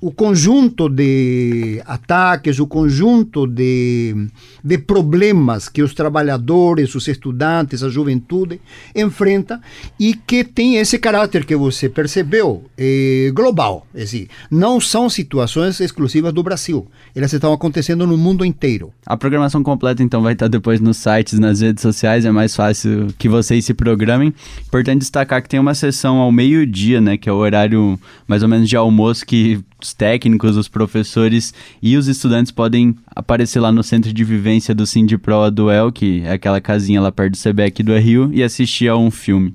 [0.00, 4.28] o conjunto de ataques, o conjunto de,
[4.64, 8.60] de problemas que os trabalhadores, os estudantes, a juventude
[8.96, 9.60] enfrenta
[9.98, 13.86] e que tem esse caráter que você percebeu, é, global.
[13.94, 18.92] É assim, não são situações exclusivas do Brasil, elas estão acontecendo no mundo inteiro.
[19.04, 23.08] A programação completa então vai estar depois nos sites, nas redes sociais, é mais fácil
[23.18, 24.32] que vocês se programem.
[24.66, 28.48] Importante destacar que tem uma sessão ao meio-dia, né, que é o horário mais ou
[28.48, 33.82] menos de almoço que os técnicos, os professores e os estudantes podem aparecer lá no
[33.82, 37.96] centro de vivência do Sindipro Duel, que é aquela casinha lá perto do SEBEC do
[37.96, 39.54] Rio, e assistir a um filme.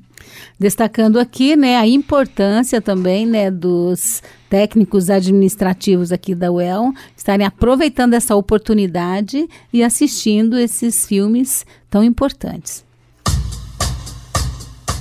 [0.60, 8.14] Destacando aqui, né, a importância também, né, dos técnicos administrativos aqui da UEL estarem aproveitando
[8.14, 12.84] essa oportunidade e assistindo esses filmes tão importantes.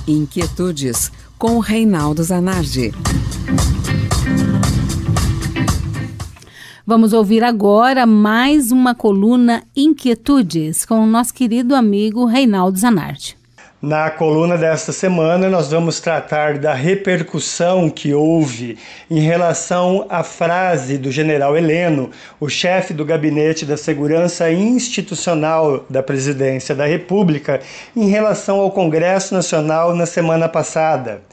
[0.07, 2.91] Inquietudes com Reinaldo Zanardi.
[6.87, 13.35] Vamos ouvir agora mais uma coluna Inquietudes com o nosso querido amigo Reinaldo Zanardi.
[13.81, 18.77] Na coluna desta semana, nós vamos tratar da repercussão que houve
[19.09, 26.03] em relação à frase do general Heleno, o chefe do Gabinete da Segurança Institucional da
[26.03, 27.61] Presidência da República,
[27.95, 31.23] em relação ao Congresso Nacional na semana passada.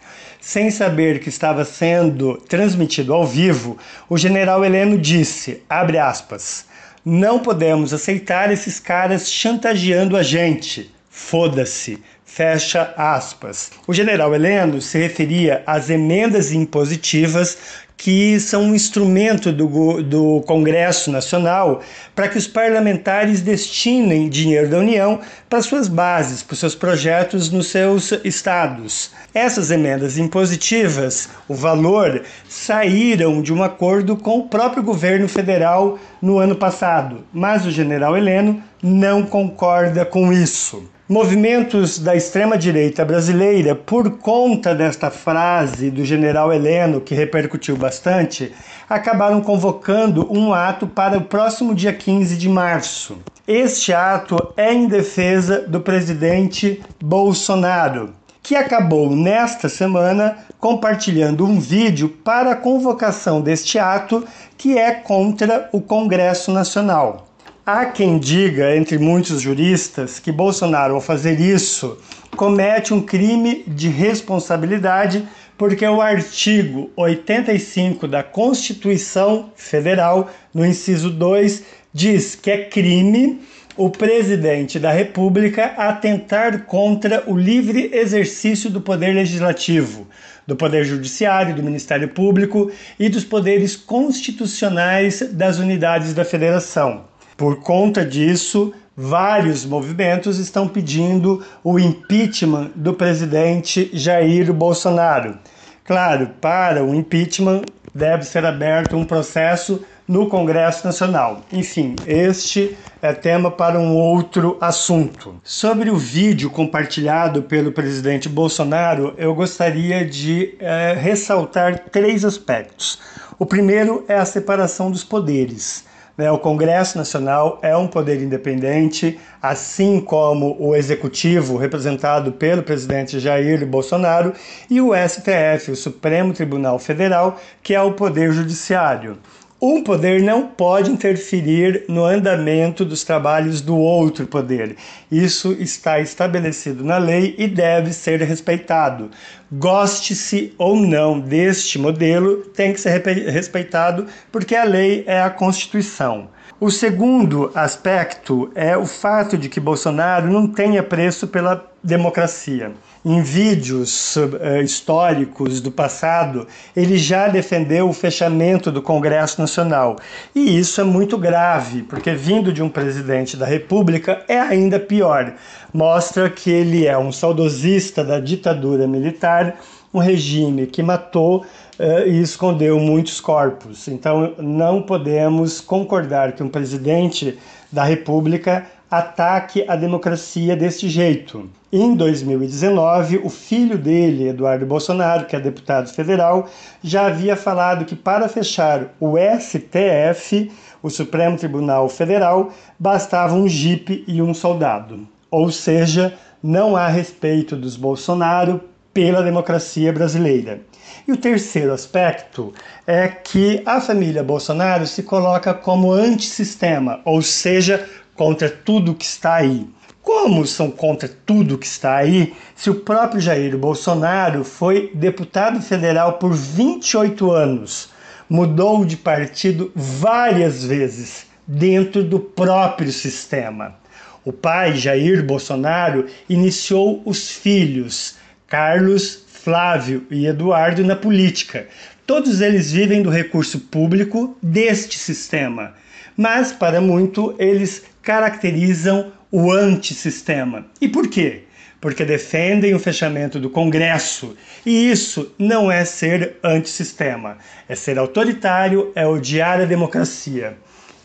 [0.45, 3.79] Sem saber que estava sendo transmitido ao vivo,
[4.09, 6.67] o general Heleno disse, abre aspas,
[7.05, 10.93] não podemos aceitar esses caras chantageando a gente.
[11.09, 12.03] Foda-se.
[12.25, 13.71] Fecha aspas.
[13.87, 17.57] O general Heleno se referia às emendas impositivas
[17.97, 21.81] que são um instrumento do, do Congresso Nacional
[22.15, 27.69] para que os parlamentares destinem dinheiro da União para suas bases, para seus projetos nos
[27.69, 29.11] seus estados.
[29.35, 36.39] Essas emendas impositivas, o valor, saíram de um acordo com o próprio governo federal no
[36.39, 40.91] ano passado, mas o general Heleno não concorda com isso.
[41.13, 48.51] Movimentos da extrema-direita brasileira, por conta desta frase do general Heleno, que repercutiu bastante,
[48.89, 53.19] acabaram convocando um ato para o próximo dia 15 de março.
[53.47, 62.09] Este ato é em defesa do presidente Bolsonaro, que acabou nesta semana compartilhando um vídeo
[62.09, 64.25] para a convocação deste ato
[64.57, 67.29] que é contra o Congresso Nacional.
[67.65, 71.97] Há quem diga, entre muitos juristas, que Bolsonaro, ao fazer isso,
[72.37, 81.63] comete um crime de responsabilidade porque o artigo 85 da Constituição Federal, no inciso 2,
[81.95, 83.41] diz que é crime
[83.77, 90.09] o presidente da República atentar contra o livre exercício do poder legislativo,
[90.45, 97.12] do poder judiciário, do Ministério Público e dos poderes constitucionais das unidades da federação.
[97.37, 105.39] Por conta disso, vários movimentos estão pedindo o impeachment do presidente Jair Bolsonaro.
[105.85, 107.63] Claro, para o impeachment
[107.95, 111.43] deve ser aberto um processo no Congresso Nacional.
[111.53, 115.35] Enfim, este é tema para um outro assunto.
[115.43, 122.99] Sobre o vídeo compartilhado pelo presidente Bolsonaro, eu gostaria de é, ressaltar três aspectos.
[123.39, 125.85] O primeiro é a separação dos poderes.
[126.17, 126.31] Né?
[126.31, 133.67] O Congresso Nacional é um poder independente, assim como o Executivo, representado pelo presidente Jair
[133.67, 134.33] Bolsonaro,
[134.69, 139.19] e o STF, o Supremo Tribunal Federal, que é o poder judiciário.
[139.65, 144.75] Um poder não pode interferir no andamento dos trabalhos do outro poder.
[145.09, 149.09] Isso está estabelecido na lei e deve ser respeitado.
[149.53, 153.01] Goste-se ou não deste modelo, tem que ser
[153.31, 156.29] respeitado porque a lei é a Constituição.
[156.59, 162.73] O segundo aspecto é o fato de que Bolsonaro não tem apreço pela democracia.
[163.05, 166.47] Em vídeos uh, históricos do passado,
[166.77, 169.97] ele já defendeu o fechamento do Congresso Nacional.
[170.33, 175.35] E isso é muito grave, porque vindo de um presidente da República é ainda pior.
[175.75, 179.57] Mostra que ele é um saudosista da ditadura militar,
[179.93, 181.39] um regime que matou
[181.81, 183.89] uh, e escondeu muitos corpos.
[183.89, 187.37] Então não podemos concordar que um presidente
[187.73, 191.49] da República ataque a democracia deste jeito.
[191.73, 196.47] Em 2019, o filho dele, Eduardo Bolsonaro, que é deputado federal,
[196.83, 204.05] já havia falado que para fechar o STF, o Supremo Tribunal Federal, bastava um jipe
[204.07, 205.09] e um soldado.
[205.31, 206.13] Ou seja,
[206.43, 208.61] não há respeito dos Bolsonaro
[208.93, 210.61] pela democracia brasileira.
[211.09, 212.53] E o terceiro aspecto
[212.87, 219.37] é que a família Bolsonaro se coloca como antissistema, ou seja, contra tudo que está
[219.37, 219.67] aí.
[220.03, 226.15] Como são contra tudo que está aí, se o próprio Jair Bolsonaro foi deputado federal
[226.15, 227.91] por 28 anos,
[228.29, 233.77] mudou de partido várias vezes dentro do próprio sistema.
[234.25, 241.67] O pai, Jair Bolsonaro, iniciou os filhos, Carlos, Flávio e Eduardo, na política.
[242.07, 245.75] Todos eles vivem do recurso público deste sistema,
[246.17, 250.67] mas para muito eles caracterizam o antissistema.
[250.81, 251.45] E por quê?
[251.81, 254.37] Porque defendem o fechamento do Congresso.
[254.65, 257.39] E isso não é ser antissistema,
[257.69, 260.57] é ser autoritário, é odiar a democracia.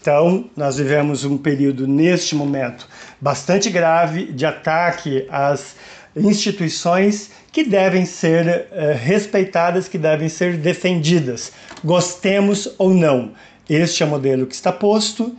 [0.02, 2.88] Então, nós vivemos um período, neste momento,
[3.20, 5.76] bastante grave de ataque às
[6.16, 11.52] instituições que devem ser eh, respeitadas, que devem ser defendidas,
[11.84, 13.34] gostemos ou não.
[13.70, 15.36] Este é o modelo que está posto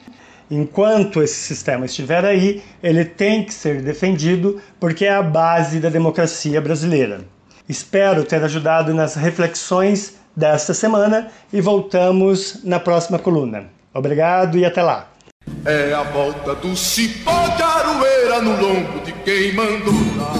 [0.51, 5.89] Enquanto esse sistema estiver aí, ele tem que ser defendido porque é a base da
[5.89, 7.21] democracia brasileira.
[7.69, 13.67] Espero ter ajudado nas reflexões desta semana e voltamos na próxima coluna.
[13.93, 15.09] Obrigado e até lá.
[15.67, 20.38] É a volta do cipó de no de quem mandou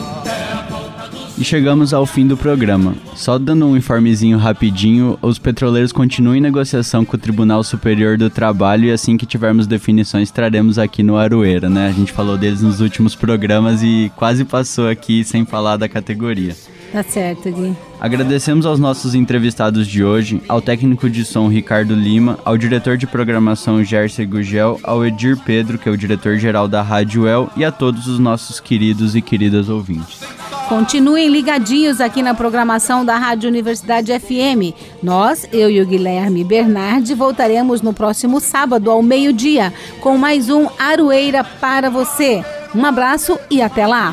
[1.39, 2.95] e chegamos ao fim do programa.
[3.15, 8.29] Só dando um informezinho rapidinho, os petroleiros continuam em negociação com o Tribunal Superior do
[8.29, 11.89] Trabalho e assim que tivermos definições traremos aqui no Aroeira, né?
[11.89, 16.57] A gente falou deles nos últimos programas e quase passou aqui sem falar da categoria.
[16.93, 17.77] Tá certo, Gui.
[18.01, 23.07] Agradecemos aos nossos entrevistados de hoje, ao técnico de som Ricardo Lima, ao diretor de
[23.07, 27.73] programação Gerson Gugel, ao Edir Pedro, que é o diretor-geral da Rádio El, e a
[27.73, 30.21] todos os nossos queridos e queridas ouvintes.
[30.69, 34.77] Continuem ligadinhos aqui na programação da Rádio Universidade FM.
[35.03, 40.69] Nós, eu e o Guilherme Bernardi, voltaremos no próximo sábado, ao meio-dia, com mais um
[40.79, 42.45] Aroeira para você.
[42.75, 44.13] Um abraço e até lá.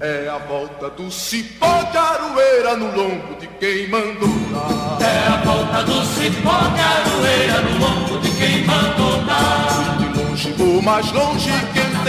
[0.00, 4.98] É a volta do cipó de aroeira no lombo de quem mandou dar.
[5.02, 9.98] É a volta do cipó de aroeira no lombo de quem mandou dar.
[9.98, 11.50] De longe ou mais longe,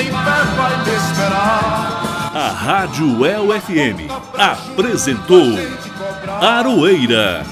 [0.08, 2.32] vai me esperar.
[2.34, 5.58] A Rádio El FM apresentou
[6.42, 7.44] Aroeira,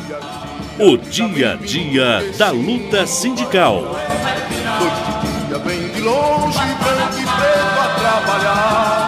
[0.80, 3.82] o dia a dia da luta sindical.
[3.82, 9.07] Noite e dia vem de longe, branco e preto a trabalhar.